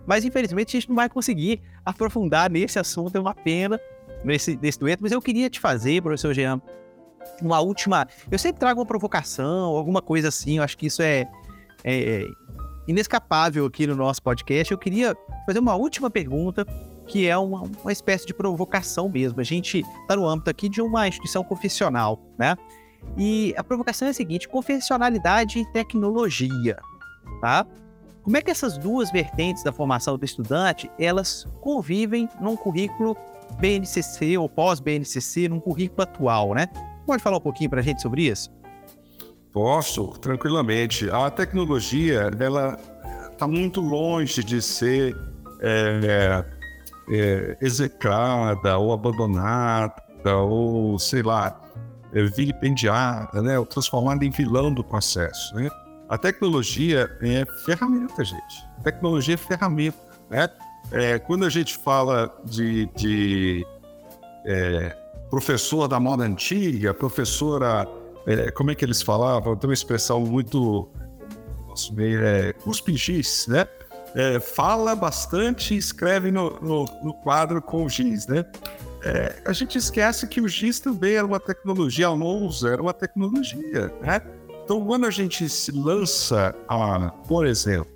[0.06, 3.80] Mas, infelizmente, a gente não vai conseguir aprofundar nesse assunto, é uma pena,
[4.24, 6.62] nesse, nesse dueto, mas eu queria te fazer, professor Jean,
[7.42, 8.08] uma última.
[8.30, 11.28] Eu sempre trago uma provocação, alguma coisa assim, eu acho que isso é,
[11.84, 12.26] é
[12.88, 14.72] inescapável aqui no nosso podcast.
[14.72, 15.16] Eu queria
[15.46, 16.66] fazer uma última pergunta,
[17.08, 19.40] que é uma, uma espécie de provocação mesmo.
[19.40, 22.56] A gente está no âmbito aqui de uma instituição confessional, né?
[23.18, 26.78] E a provocação é a seguinte: confessionalidade e tecnologia,
[27.42, 27.66] tá?
[28.24, 33.18] Como é que essas duas vertentes da formação do estudante elas convivem num currículo
[33.60, 36.68] BNCC ou pós-BNCC num currículo atual, né?
[37.06, 38.50] Pode falar um pouquinho para a gente sobre isso?
[39.52, 41.10] Posso, tranquilamente.
[41.10, 42.78] A tecnologia, ela
[43.32, 45.16] está muito longe de ser
[45.62, 46.46] é,
[47.10, 49.94] é, execrada ou abandonada
[50.26, 51.60] ou, sei lá,
[52.14, 53.60] é, vilipendiada, né?
[53.60, 55.56] ou transformada em vilão do processo.
[55.56, 55.70] Né?
[56.08, 58.68] A tecnologia é ferramenta, gente.
[58.80, 59.98] A tecnologia é ferramenta.
[60.30, 60.48] Né?
[60.92, 63.66] É, quando a gente fala de, de
[64.46, 64.96] é,
[65.30, 67.88] professor da moda antiga, professora,
[68.28, 69.56] é, como é que eles falavam?
[69.56, 70.90] Tem uma expressão muito
[71.72, 72.54] nosso meio é
[72.90, 73.66] giz, né?
[74.14, 78.46] É, fala bastante e escreve no, no, no, quadro com giz, né?
[79.04, 82.94] É, a gente esquece que o giz também era uma tecnologia, a lousa era uma
[82.94, 84.22] tecnologia, né?
[84.64, 87.92] Então, quando a gente se lança a, por exemplo,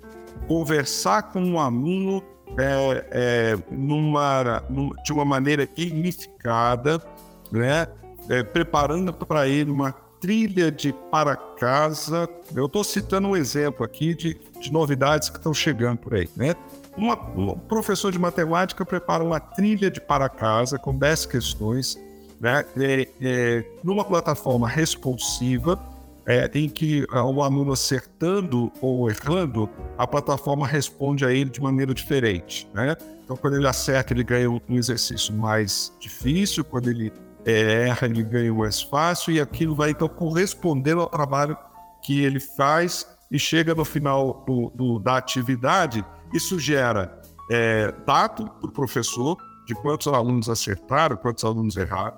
[0.48, 2.22] conversar com um aluno
[2.56, 4.62] é, é, numa,
[5.04, 7.02] de uma maneira gamificada,
[7.50, 7.86] né?
[8.28, 12.28] É, preparando para ele uma trilha de para casa.
[12.54, 16.28] Eu estou citando um exemplo aqui de, de novidades que estão chegando por aí.
[16.34, 16.54] Né?
[16.96, 22.00] Uma, um professor de matemática prepara uma trilha de para casa com 10 questões,
[22.40, 22.64] né?
[22.76, 25.78] É, é, numa plataforma responsiva
[26.26, 31.94] é, em que o aluno acertando ou errando, a plataforma responde a ele de maneira
[31.94, 32.68] diferente.
[32.74, 32.96] Né?
[33.24, 37.12] Então, quando ele acerta, ele ganha um exercício mais difícil, quando ele
[37.44, 41.56] é, erra, ele ganha o mais fácil, e aquilo vai então correspondendo ao trabalho
[42.02, 46.04] que ele faz e chega no final do, do, da atividade.
[46.34, 47.20] Isso gera
[47.50, 52.16] é, dado para o professor de quantos alunos acertaram, quantos alunos erraram,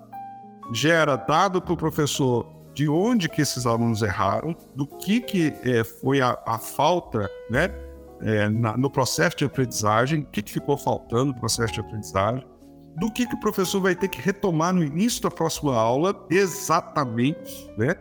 [0.72, 2.46] gera dado para o professor
[2.78, 7.74] de onde que esses alunos erraram, do que, que é, foi a, a, falta né,
[8.20, 12.46] é, na, no processo de aprendizagem, o que, que ficou faltando no processo de aprendizagem,
[12.94, 17.68] do que, que o professor vai ter que retomar no início da próxima aula, exatamente,
[17.76, 17.96] né?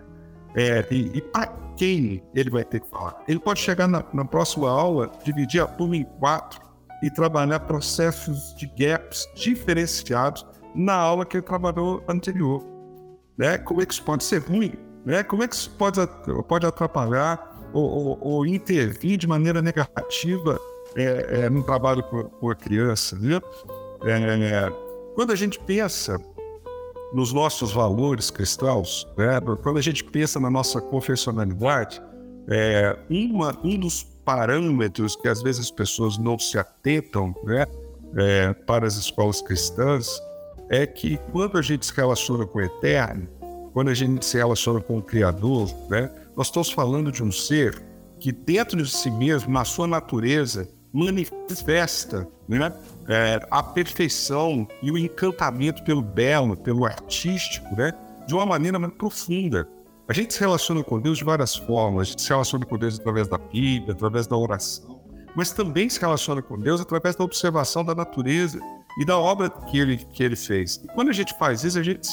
[0.56, 3.20] É, e, e para quem ele vai ter que falar.
[3.28, 6.62] Ele pode chegar na, na próxima aula, dividir a turma em quatro
[7.02, 12.77] e trabalhar processos de gaps diferenciados na aula que ele trabalhou anterior
[13.38, 13.58] né?
[13.58, 14.74] Como é que isso pode ser ruim?
[15.06, 15.24] Né?
[15.24, 16.00] Como é que isso pode,
[16.48, 20.60] pode atrapalhar ou, ou, ou intervir de maneira negativa
[20.96, 23.16] é, é, no trabalho com, a criança?
[23.18, 23.40] Né?
[24.04, 24.72] É,
[25.16, 26.20] quando a gente pensa
[27.14, 29.40] nos nossos valores cristãos, né?
[29.64, 32.02] quando a gente pensa na nossa confessionalidade,
[32.50, 37.66] é, uma, um dos parâmetros que às vezes as pessoas não se atentam né?
[38.16, 40.20] É, para as escolas cristãs
[40.70, 43.28] é que quando a gente se relaciona com o Eterno,
[43.74, 47.82] quando a gente se relaciona com o Criador, né, nós estamos falando de um ser
[48.20, 52.74] que dentro de si mesmo, na sua natureza, manifesta né,
[53.07, 57.93] é, a perfeição e o encantamento pelo belo, pelo artístico, né,
[58.26, 59.68] de uma maneira muito profunda.
[60.07, 62.07] A gente se relaciona com Deus de várias formas.
[62.07, 65.01] A gente se relaciona com Deus através da Bíblia, através da oração,
[65.36, 68.59] mas também se relaciona com Deus através da observação da natureza
[69.00, 70.82] e da obra que ele, que ele fez.
[70.84, 72.08] E quando a gente faz isso, a gente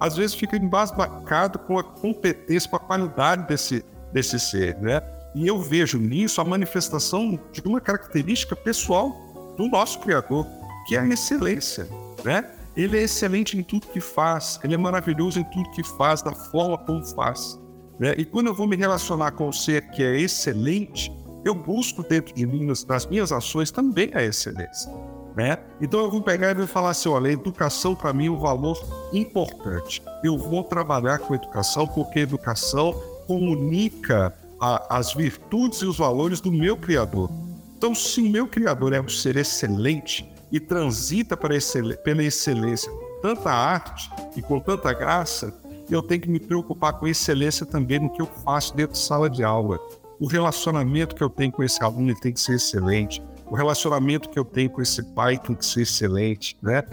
[0.00, 5.02] às vezes fica embasbacado com a competência, com a qualidade desse, desse ser, né?
[5.34, 10.46] E eu vejo nisso a manifestação de uma característica pessoal do nosso Criador,
[10.86, 11.88] que é a excelência,
[12.24, 12.44] né?
[12.76, 16.32] Ele é excelente em tudo que faz, ele é maravilhoso em tudo que faz, da
[16.32, 17.58] forma como faz.
[17.98, 18.14] Né?
[18.16, 21.10] E quando eu vou me relacionar com o ser que é excelente,
[21.44, 24.92] eu busco dentro de mim, nas minhas ações, também a excelência.
[25.38, 25.56] Né?
[25.80, 28.76] Então eu vou pegar e vou falar assim: olha, educação para mim é um valor
[29.12, 30.02] importante.
[30.24, 32.92] Eu vou trabalhar com educação porque educação
[33.28, 37.30] comunica a, as virtudes e os valores do meu Criador.
[37.76, 42.90] Então, se o meu Criador é um ser excelente, e transita para excel pela excelência
[42.90, 45.54] com tanta arte e com tanta graça,
[45.90, 49.28] eu tenho que me preocupar com excelência também no que eu faço dentro de sala
[49.28, 49.78] de aula.
[50.20, 53.22] O relacionamento que eu tenho com esse aluno tem que ser excelente.
[53.50, 56.84] O relacionamento que eu tenho com esse pai tem que ser excelente, né?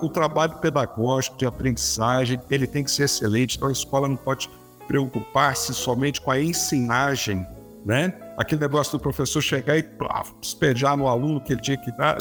[0.00, 3.56] o trabalho pedagógico de aprendizagem ele tem que ser excelente.
[3.56, 4.50] Então a escola não pode
[4.86, 7.46] preocupar-se somente com a ensinagem,
[7.84, 8.14] né?
[8.38, 12.18] Aquele negócio do professor chegar e plá, despejar no aluno que ele tinha que dar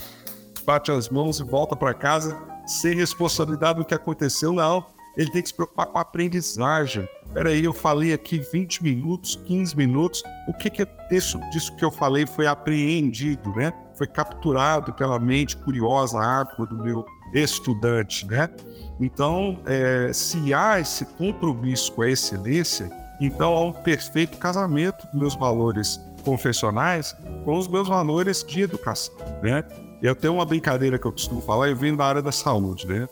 [0.67, 4.85] bate as mãos e volta para casa sem responsabilidade do que aconteceu, não.
[5.18, 7.09] Ele tem que se preocupar com a aprendizagem.
[7.34, 10.24] Peraí, eu falei aqui 20 minutos, 15 minutos.
[10.47, 13.74] O que, que disso, disso que eu falei foi apreendido, né?
[13.95, 18.47] Foi capturado pela mente curiosa, árvore do meu estudante, né?
[18.99, 22.89] Então, é, se há esse compromisso com a excelência,
[23.20, 29.15] então há um perfeito casamento dos meus valores confessionais com os meus valores de educação,
[29.41, 29.63] né?
[30.01, 33.07] Eu tenho uma brincadeira que eu costumo falar, eu venho da área da saúde, né?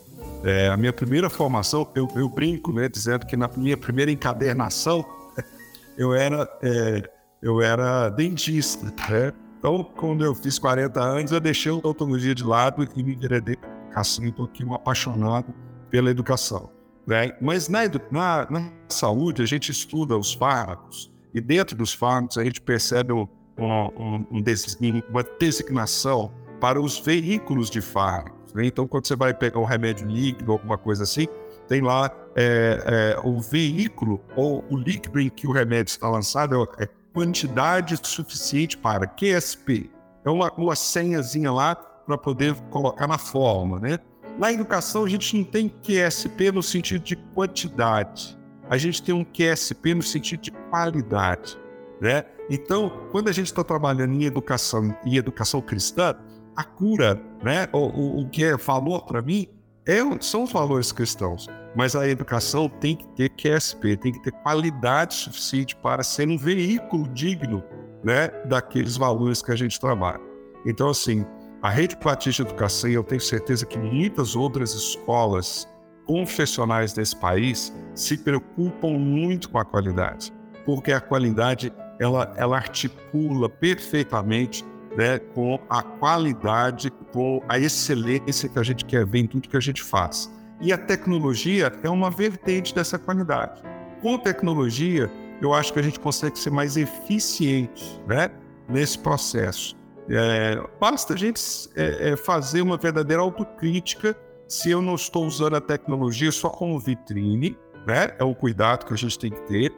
[0.46, 5.04] É, a minha primeira formação, eu, eu, brinco, né, dizendo que na minha primeira encadernação,
[5.98, 7.10] eu era, é,
[7.42, 9.32] eu era dentista, né?
[9.58, 13.56] Então, quando eu fiz 40 anos, eu deixei a odontologia de lado e me enveredei
[13.56, 15.52] para educação, estou aqui um apaixonado
[15.90, 16.70] pela educação.
[17.04, 17.32] Né?
[17.40, 17.80] Mas na,
[18.12, 23.12] na, na, saúde, a gente estuda os fármacos, e dentro dos fármacos a gente percebe
[23.12, 23.26] um,
[23.58, 26.30] um, um, uma designação
[26.60, 28.35] para os veículos de fármacos.
[28.56, 28.66] Né?
[28.66, 31.28] Então, quando você vai pegar um remédio líquido, alguma coisa assim,
[31.68, 36.68] tem lá é, é, o veículo ou o líquido em que o remédio está lançado
[36.78, 39.90] é quantidade suficiente para QSP.
[40.24, 43.98] É uma, uma senhazinha lá para poder colocar na forma, né?
[44.38, 48.38] Na educação, a gente não tem QSP no sentido de quantidade.
[48.68, 51.58] A gente tem um QSP no sentido de qualidade,
[52.00, 52.24] né?
[52.50, 56.14] Então, quando a gente está trabalhando em educação, em educação cristã,
[56.56, 57.68] a cura, né?
[57.72, 59.46] O, o, o que é valor para mim
[59.86, 61.46] é, são os valores cristãos.
[61.74, 66.38] Mas a educação tem que ter QSP, tem que ter qualidade suficiente para ser um
[66.38, 67.62] veículo digno
[68.02, 70.20] né, daqueles valores que a gente trabalha.
[70.64, 71.24] Então, assim,
[71.62, 75.68] a Rede Batista de Educação, e eu tenho certeza que muitas outras escolas
[76.06, 80.32] confessionais desse país se preocupam muito com a qualidade,
[80.64, 84.64] porque a qualidade ela, ela articula perfeitamente
[84.96, 89.56] né, com a qualidade, com a excelência que a gente quer ver em tudo que
[89.56, 90.32] a gente faz.
[90.60, 93.62] E a tecnologia é uma vertente dessa qualidade.
[94.00, 98.30] Com tecnologia, eu acho que a gente consegue ser mais eficiente né,
[98.68, 99.76] nesse processo.
[100.08, 101.40] É, basta a gente
[101.74, 104.16] é, é, fazer uma verdadeira autocrítica
[104.48, 108.14] se eu não estou usando a tecnologia só como vitrine, né?
[108.18, 109.72] É o cuidado que a gente tem que ter,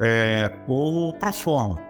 [0.00, 1.80] é, ou para fora,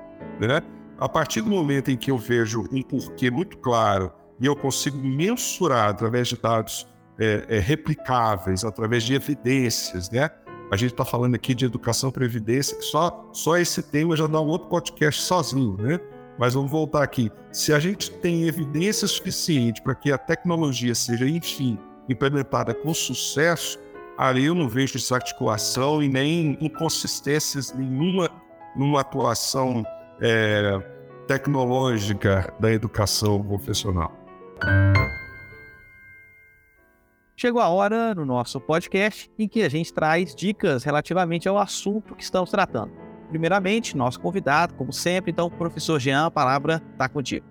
[0.41, 0.62] né?
[1.03, 4.96] A partir do momento em que eu vejo um porquê muito claro e eu consigo
[4.96, 6.86] mensurar através de dados
[7.18, 10.30] é, é, replicáveis, através de evidências, né?
[10.70, 14.28] A gente está falando aqui de educação para evidência, que só, só esse tema já
[14.28, 15.98] dá um outro podcast sozinho, né?
[16.38, 17.32] Mas vamos voltar aqui.
[17.50, 23.76] Se a gente tem evidência suficiente para que a tecnologia seja, enfim, implementada com sucesso,
[24.16, 28.30] ali eu não vejo desarticulação e nem inconsistências nenhuma
[28.76, 29.84] numa atuação
[30.20, 30.80] é,
[31.27, 34.12] tecnológica da educação profissional.
[37.37, 42.14] Chegou a hora no nosso podcast em que a gente traz dicas relativamente ao assunto
[42.14, 42.93] que estamos tratando.
[43.31, 47.47] Primeiramente, nosso convidado, como sempre, então, professor Jean, a palavra está contigo.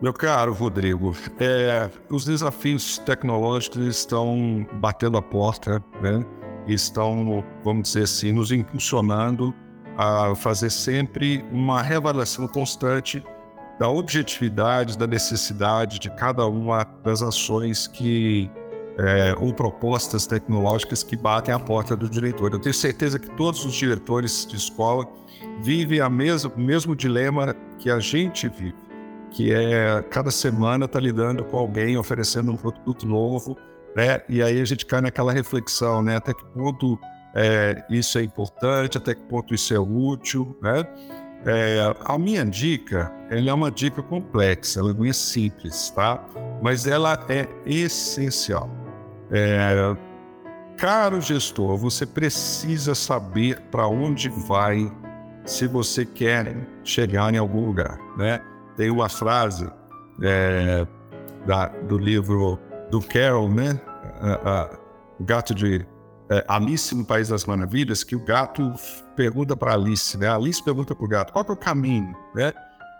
[0.00, 6.24] Meu caro Rodrigo, é, os desafios tecnológicos estão batendo a porta, né?
[6.66, 9.54] estão, vamos dizer assim, nos impulsionando
[10.00, 13.22] a fazer sempre uma reavaliação constante
[13.78, 18.50] da objetividade, da necessidade de cada uma das ações que
[18.98, 22.50] é, ou propostas tecnológicas que batem à porta do diretor.
[22.50, 25.06] Eu tenho certeza que todos os diretores de escola
[25.62, 28.74] vivem o mesmo, dilema que a gente vive,
[29.30, 33.54] que é cada semana tá lidando com alguém oferecendo um produto novo,
[33.94, 34.22] né?
[34.30, 36.16] E aí a gente cai naquela reflexão, né?
[36.16, 36.98] Até que ponto
[37.34, 40.84] é, isso é importante, até que ponto isso é útil, né?
[41.46, 46.22] É, a minha dica, ela é uma dica complexa, ela não é simples, tá?
[46.60, 48.68] Mas ela é essencial.
[49.30, 49.96] É,
[50.76, 54.92] caro gestor, você precisa saber para onde vai
[55.46, 58.42] se você quer chegar em algum lugar, né?
[58.76, 59.70] Tem uma frase
[60.22, 60.86] é,
[61.46, 62.58] da, do livro
[62.90, 63.80] do Carol, né?
[65.18, 65.86] o gato de
[66.30, 68.72] é, Alice no País das Maravilhas, que o gato
[69.16, 70.28] pergunta para Alice, né?
[70.28, 72.52] Alice pergunta para o gato, qual é o caminho, né?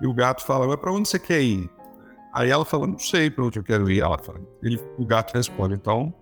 [0.03, 1.71] E o gato fala, para onde você quer ir?
[2.33, 4.01] Aí ela fala, não sei para onde eu quero ir.
[4.01, 6.13] Ela fala, ele, o gato responde, então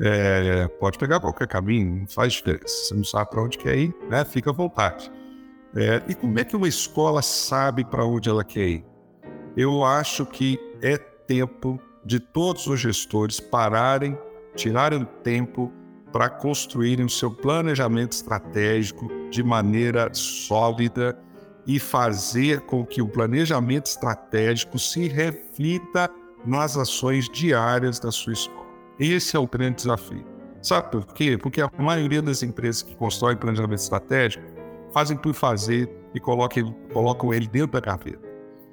[0.00, 2.66] é, pode pegar qualquer caminho, não faz diferença.
[2.66, 4.24] Você não sabe para onde quer ir, né?
[4.24, 5.10] Fica à vontade.
[5.74, 8.84] É, e como é que uma escola sabe para onde ela quer ir?
[9.56, 14.18] Eu acho que é tempo de todos os gestores pararem,
[14.54, 15.72] tirarem tempo
[16.12, 21.18] para construírem o seu planejamento estratégico de maneira sólida
[21.66, 26.10] e fazer com que o planejamento estratégico se reflita
[26.44, 28.66] nas ações diárias da sua escola.
[28.98, 30.24] Esse é o grande desafio.
[30.60, 31.38] Sabe por quê?
[31.38, 34.44] Porque a maioria das empresas que constroem planejamento estratégico
[34.92, 38.20] fazem por fazer e colocam, colocam ele dentro da gaveta.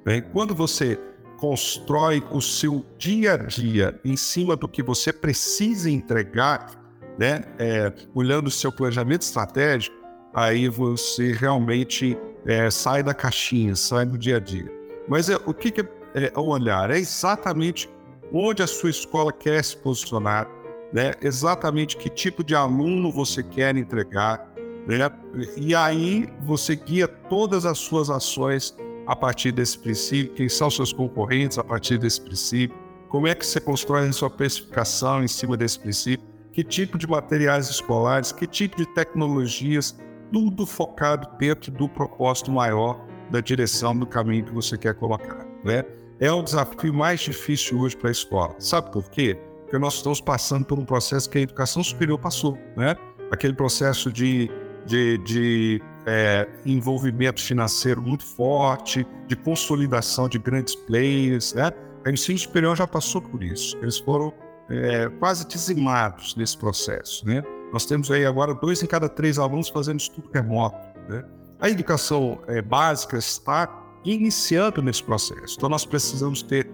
[0.04, 0.20] Né?
[0.20, 0.98] Quando você
[1.38, 6.79] constrói o seu dia a dia em cima do que você precisa entregar,
[7.20, 7.42] né?
[7.58, 9.94] É, olhando o seu planejamento estratégico,
[10.32, 12.16] aí você realmente
[12.46, 14.72] é, sai da caixinha, sai do dia a dia.
[15.06, 15.82] Mas é, o que, que
[16.14, 16.90] é, o olhar?
[16.90, 17.90] É exatamente
[18.32, 20.48] onde a sua escola quer se posicionar,
[20.94, 21.12] né?
[21.20, 24.50] exatamente que tipo de aluno você quer entregar,
[24.86, 25.10] né?
[25.58, 28.74] e aí você guia todas as suas ações
[29.06, 32.78] a partir desse princípio, quem são seus concorrentes a partir desse princípio,
[33.10, 37.06] como é que você constrói a sua precificação em cima desse princípio, que tipo de
[37.06, 39.98] materiais escolares, que tipo de tecnologias,
[40.32, 45.46] tudo focado dentro do propósito maior da direção do caminho que você quer colocar.
[45.64, 45.84] Né?
[46.18, 48.54] É o desafio mais difícil hoje para a escola.
[48.58, 49.38] Sabe por quê?
[49.62, 52.96] Porque nós estamos passando por um processo que a educação superior passou, né?
[53.30, 54.50] Aquele processo de,
[54.84, 61.70] de, de é, envolvimento financeiro muito forte, de consolidação de grandes players, né?
[62.04, 63.78] A ensino superior já passou por isso.
[63.80, 64.32] Eles foram
[64.70, 67.42] é, quase dizimados nesse processo, né?
[67.72, 70.76] Nós temos aí agora dois em cada três alunos fazendo estudo remoto,
[71.08, 71.24] né?
[71.60, 73.68] A educação é, básica está
[74.04, 75.56] iniciando nesse processo.
[75.56, 76.70] Então nós precisamos ter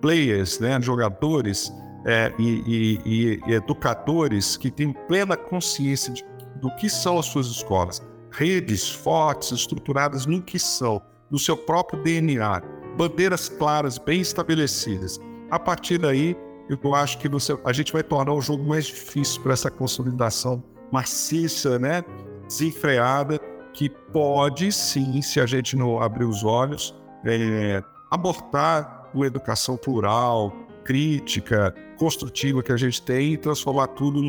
[0.00, 1.72] players, né, jogadores
[2.04, 6.24] é, e, e, e, educadores que têm plena consciência de,
[6.60, 12.02] do que são as suas escolas, redes fortes, estruturadas no que são, no seu próprio
[12.02, 12.62] DNA,
[12.96, 15.18] bandeiras claras, bem estabelecidas.
[15.50, 16.36] A partir daí,
[16.68, 17.28] eu acho que
[17.64, 22.04] a gente vai tornar o jogo mais difícil para essa consolidação maciça, né?
[22.46, 23.38] desenfreada,
[23.72, 26.94] que pode sim, se a gente não abrir os olhos,
[27.24, 30.52] é, abortar uma educação plural,
[30.84, 34.22] crítica, construtiva que a gente tem e transformar tudo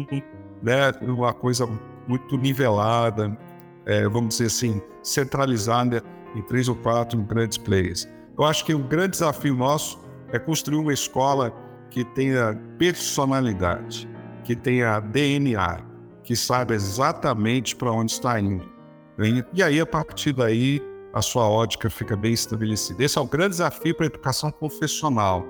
[0.62, 1.68] né, numa coisa
[2.08, 3.38] muito nivelada,
[3.86, 6.04] é, vamos dizer assim, centralizada
[6.36, 8.08] em três ou quatro grandes players.
[8.38, 10.00] Eu acho que o grande desafio nosso
[10.32, 11.54] é construir uma escola
[11.90, 14.10] que tenha personalidade,
[14.44, 15.82] que tenha DNA,
[16.24, 18.66] que saiba exatamente para onde está indo.
[19.54, 20.82] E aí, a partir daí,
[21.14, 23.04] a sua ótica fica bem estabelecida.
[23.04, 25.46] Esse é o grande desafio para a educação profissional,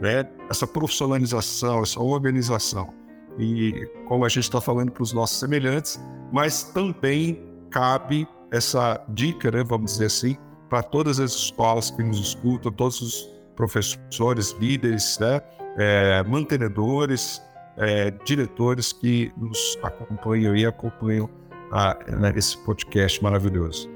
[0.00, 0.28] né?
[0.50, 2.92] essa profissionalização, essa organização.
[3.38, 6.00] E como a gente está falando para os nossos semelhantes,
[6.32, 10.36] mas também cabe essa dica, né, vamos dizer assim,
[10.68, 15.40] para todas as escolas que nos escutam, todos os professores, líderes, né,
[15.76, 17.42] é, mantenedores,
[17.76, 21.28] é, diretores que nos acompanham e acompanham
[21.70, 23.90] a, né, esse podcast maravilhoso.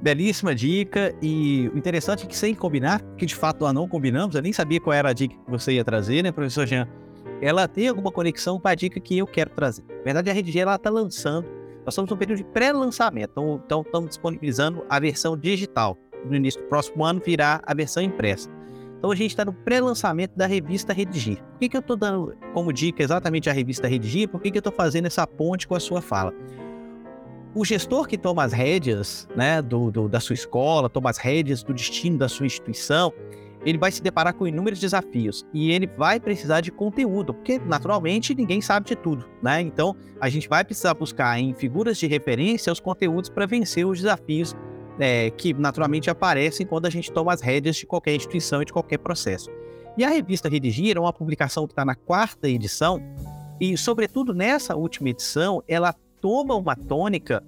[0.00, 4.34] Belíssima dica e o interessante é que sem combinar, que de fato nós não combinamos,
[4.34, 6.88] eu nem sabia qual era a dica que você ia trazer, né, professor Jean?
[7.40, 9.84] Ela tem alguma conexão com a dica que eu quero trazer.
[9.88, 11.46] Na verdade, a ela está lançando,
[11.84, 15.96] nós estamos num período de pré-lançamento, então, então estamos disponibilizando a versão digital.
[16.24, 18.50] No início do próximo ano virá a versão impressa.
[19.02, 21.42] Então a gente está no pré-lançamento da revista Redigir.
[21.42, 24.28] Por que, que eu estou dando como dica exatamente a revista Redigir?
[24.28, 26.32] Por que, que eu estou fazendo essa ponte com a sua fala?
[27.52, 31.64] o gestor que toma as rédeas né, do, do, da sua escola, toma as rédeas
[31.64, 33.12] do destino da sua instituição,
[33.64, 38.34] ele vai se deparar com inúmeros desafios e ele vai precisar de conteúdo, porque naturalmente
[38.34, 39.60] ninguém sabe de tudo, né?
[39.60, 43.98] Então a gente vai precisar buscar em figuras de referência os conteúdos para vencer os
[43.98, 44.56] desafios
[44.98, 48.72] é, que naturalmente aparecem quando a gente toma as rédeas de qualquer instituição e de
[48.72, 49.50] qualquer processo.
[49.96, 53.00] E a revista Redigir é uma publicação que está na quarta edição
[53.60, 57.42] e, sobretudo nessa última edição, ela toma uma tônica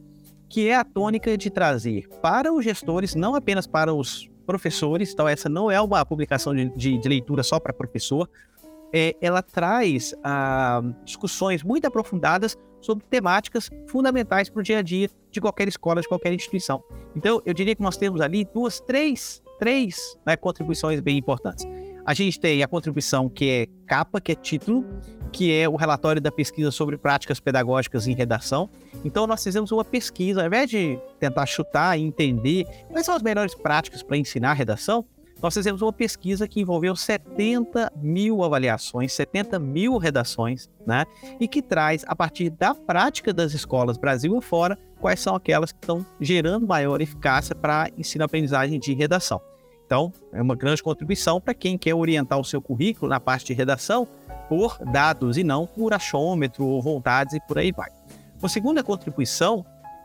[0.49, 5.27] que é a tônica de trazer para os gestores, não apenas para os professores, então
[5.27, 8.29] essa não é uma publicação de, de, de leitura só para professor,
[8.93, 15.09] é, ela traz ah, discussões muito aprofundadas sobre temáticas fundamentais para o dia a dia
[15.31, 16.83] de qualquer escola, de qualquer instituição.
[17.17, 21.67] Então, eu diria que nós temos ali duas, três, três né, contribuições bem importantes.
[22.07, 24.85] A gente tem a contribuição que é capa, que é título,
[25.33, 28.69] que é o relatório da pesquisa sobre práticas pedagógicas em redação.
[29.05, 33.23] Então, nós fizemos uma pesquisa, ao invés de tentar chutar e entender quais são as
[33.23, 35.05] melhores práticas para ensinar redação,
[35.45, 41.05] nós fizemos uma pesquisa que envolveu 70 mil avaliações, 70 mil redações, né?
[41.39, 45.79] E que traz, a partir da prática das escolas Brasil afora, quais são aquelas que
[45.79, 49.39] estão gerando maior eficácia para ensino-aprendizagem de redação.
[49.85, 53.53] Então, é uma grande contribuição para quem quer orientar o seu currículo na parte de
[53.53, 54.09] redação
[54.49, 57.91] por dados e não por achômetro ou vontades e por aí vai.
[58.39, 59.63] Uma segunda contribuição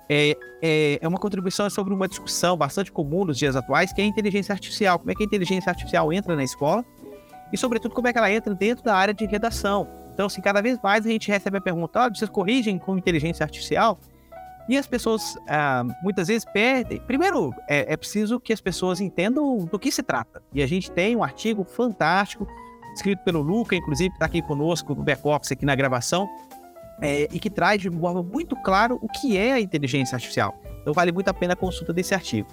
[0.09, 4.03] é, é, é, uma contribuição sobre uma discussão bastante comum nos dias atuais, que é
[4.03, 4.97] a inteligência artificial.
[4.97, 6.83] Como é que a inteligência artificial entra na escola
[7.53, 9.87] e, sobretudo, como é que ela entra dentro da área de redação.
[10.13, 13.43] Então, assim, cada vez mais a gente recebe a pergunta: oh, vocês corrigem com inteligência
[13.43, 13.99] artificial?
[14.67, 16.99] E as pessoas ah, muitas vezes perdem.
[17.01, 20.43] Primeiro, é, é preciso que as pessoas entendam do que se trata.
[20.53, 22.47] E a gente tem um artigo fantástico,
[22.93, 26.29] escrito pelo Luca, inclusive, que está aqui conosco no back-office, aqui na gravação,
[27.01, 30.59] é, e que traz de forma muito claro o que é a inteligência artificial.
[30.81, 32.47] Então vale muito a pena a consulta desse artigo.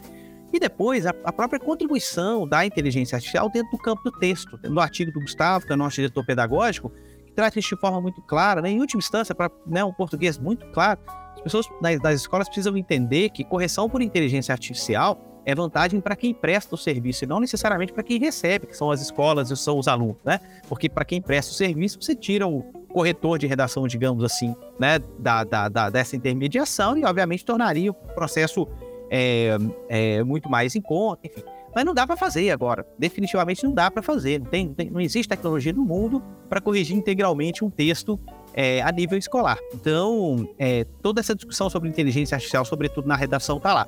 [0.53, 4.59] E depois, a, a, própria contribuição da inteligência artificial dentro do campo do texto.
[4.65, 6.91] No artigo do Gustavo, que é o nosso diretor pedagógico,
[7.27, 8.71] que traz isso de forma muito clara, né?
[8.71, 11.01] em última instância, para né, um português muito claro,
[11.35, 16.17] as pessoas das, das escolas precisam entender que correção por inteligência artificial é vantagem para
[16.17, 19.57] quem presta o serviço e não necessariamente para quem recebe, que são as escolas e
[19.57, 20.41] são os alunos, né?
[20.69, 22.65] Porque para quem presta o serviço, você tira o
[22.97, 27.95] corretor de redação, digamos assim, né, da, da, da dessa intermediação e, obviamente, tornaria o
[27.95, 28.67] processo
[29.11, 31.43] é, é, muito mais em conta, enfim.
[31.75, 32.87] Mas não dá para fazer agora.
[32.99, 34.41] Definitivamente não dá para fazer.
[34.41, 38.19] Não, tem, tem, não existe tecnologia no mundo para corrigir integralmente um texto
[38.55, 39.59] é, a nível escolar.
[39.75, 43.87] Então, é, toda essa discussão sobre inteligência artificial, sobretudo na redação, está lá.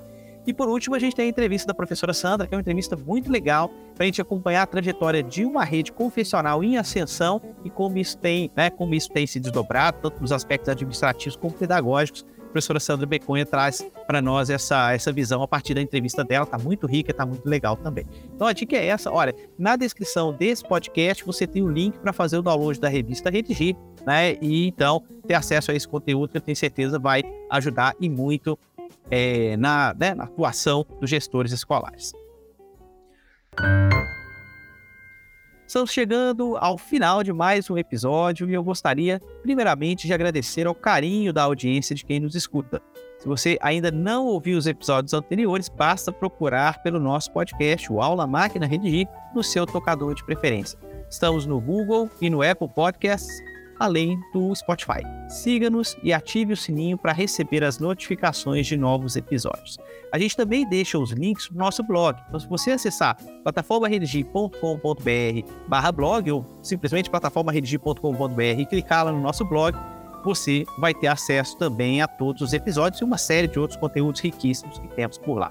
[0.49, 2.97] E por último, a gente tem a entrevista da professora Sandra, que é uma entrevista
[2.97, 7.69] muito legal para a gente acompanhar a trajetória de uma rede confessional em ascensão e
[7.69, 12.25] como isso tem, né, como isso tem se desdobrado, tanto nos aspectos administrativos como pedagógicos.
[12.39, 16.47] A professora Sandra Beconha traz para nós essa, essa visão a partir da entrevista dela,
[16.47, 18.07] tá muito rica, tá muito legal também.
[18.35, 21.99] Então a dica é essa, olha, na descrição desse podcast você tem o um link
[21.99, 23.77] para fazer o download da revista Redigir,
[24.07, 24.39] né?
[24.41, 28.59] E então ter acesso a esse conteúdo que eu tenho certeza vai ajudar e muito
[29.11, 32.13] é, na, né, na atuação dos gestores escolares.
[35.69, 40.75] Estamos chegando ao final de mais um episódio e eu gostaria, primeiramente, de agradecer ao
[40.75, 42.81] carinho da audiência de quem nos escuta.
[43.19, 48.27] Se você ainda não ouviu os episódios anteriores, basta procurar pelo nosso podcast, o Aula
[48.27, 50.79] Máquina Redigir, no seu tocador de preferência.
[51.11, 53.29] Estamos no Google e no Apple Podcasts,
[53.79, 55.03] além do Spotify.
[55.29, 59.79] Siga-nos e ative o sininho para receber as notificações de novos episódios.
[60.13, 62.19] A gente também deixa os links no nosso blog.
[62.29, 69.45] Então, se você acessar plataformaredigir.com.br barra blog ou simplesmente plataformaredigir.com.br e clicar lá no nosso
[69.45, 69.77] blog,
[70.25, 74.21] você vai ter acesso também a todos os episódios e uma série de outros conteúdos
[74.21, 75.49] riquíssimos que temos por lá.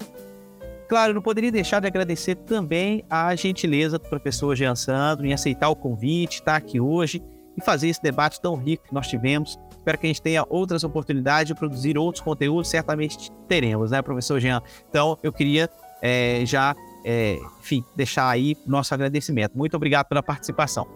[0.88, 5.68] Claro, não poderia deixar de agradecer também a gentileza do professor Jean Sandro em aceitar
[5.68, 7.22] o convite, estar aqui hoje
[7.58, 9.58] e fazer esse debate tão rico que nós tivemos.
[9.70, 14.38] Espero que a gente tenha outras oportunidades de produzir outros conteúdos, certamente teremos, né, professor
[14.38, 14.62] Jean?
[14.88, 15.68] Então, eu queria
[16.00, 19.56] é, já, é, enfim, deixar aí nosso agradecimento.
[19.56, 20.86] Muito obrigado pela participação.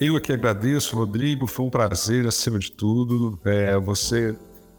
[0.00, 1.46] Eu aqui agradeço, Rodrigo.
[1.46, 4.34] Foi um prazer, acima de tudo, é, você,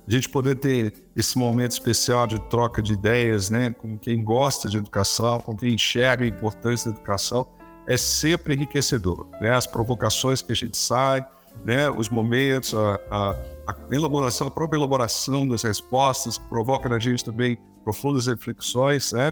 [0.07, 4.67] a gente poder ter esse momento especial de troca de ideias, né, com quem gosta
[4.67, 7.47] de educação, com quem enxerga a importância da educação
[7.87, 9.27] é sempre enriquecedor.
[9.41, 9.51] Né?
[9.51, 11.25] As provocações que a gente sai,
[11.63, 11.89] né?
[11.89, 13.31] os momentos, a, a,
[13.67, 19.11] a elaboração, a própria elaboração das respostas provoca na gente também profundas reflexões.
[19.11, 19.31] Né?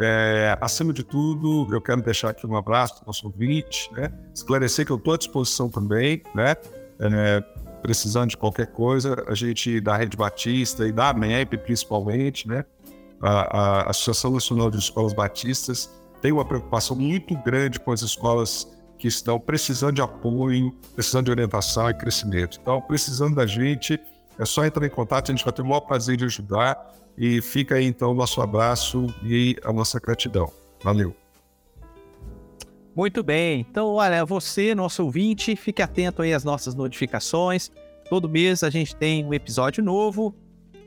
[0.00, 4.12] É, acima de tudo, eu quero deixar aqui um abraço para o nosso ouvinte, né?
[4.34, 6.54] esclarecer que eu estou à disposição também, né?
[6.98, 7.44] É,
[7.82, 12.64] precisando de qualquer coisa, a gente da Rede Batista e da AMEP principalmente, né?
[13.22, 15.90] A, a Associação Nacional de Escolas Batistas
[16.20, 18.66] tem uma preocupação muito grande com as escolas
[18.98, 22.58] que estão precisando de apoio, precisando de orientação e crescimento.
[22.60, 24.00] Então, precisando da gente,
[24.38, 26.94] é só entrar em contato, a gente vai ter o maior prazer de ajudar.
[27.18, 30.52] E fica aí então o nosso abraço e a nossa gratidão.
[30.82, 31.16] Valeu.
[32.94, 33.66] Muito bem.
[33.70, 37.70] Então, olha, você, nosso ouvinte, fique atento aí às nossas notificações.
[38.08, 40.34] Todo mês a gente tem um episódio novo,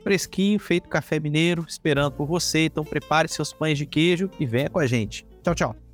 [0.02, 2.66] fresquinho, feito café mineiro, esperando por você.
[2.66, 5.26] Então, prepare seus pães de queijo e venha com a gente.
[5.42, 5.89] Tchau, tchau.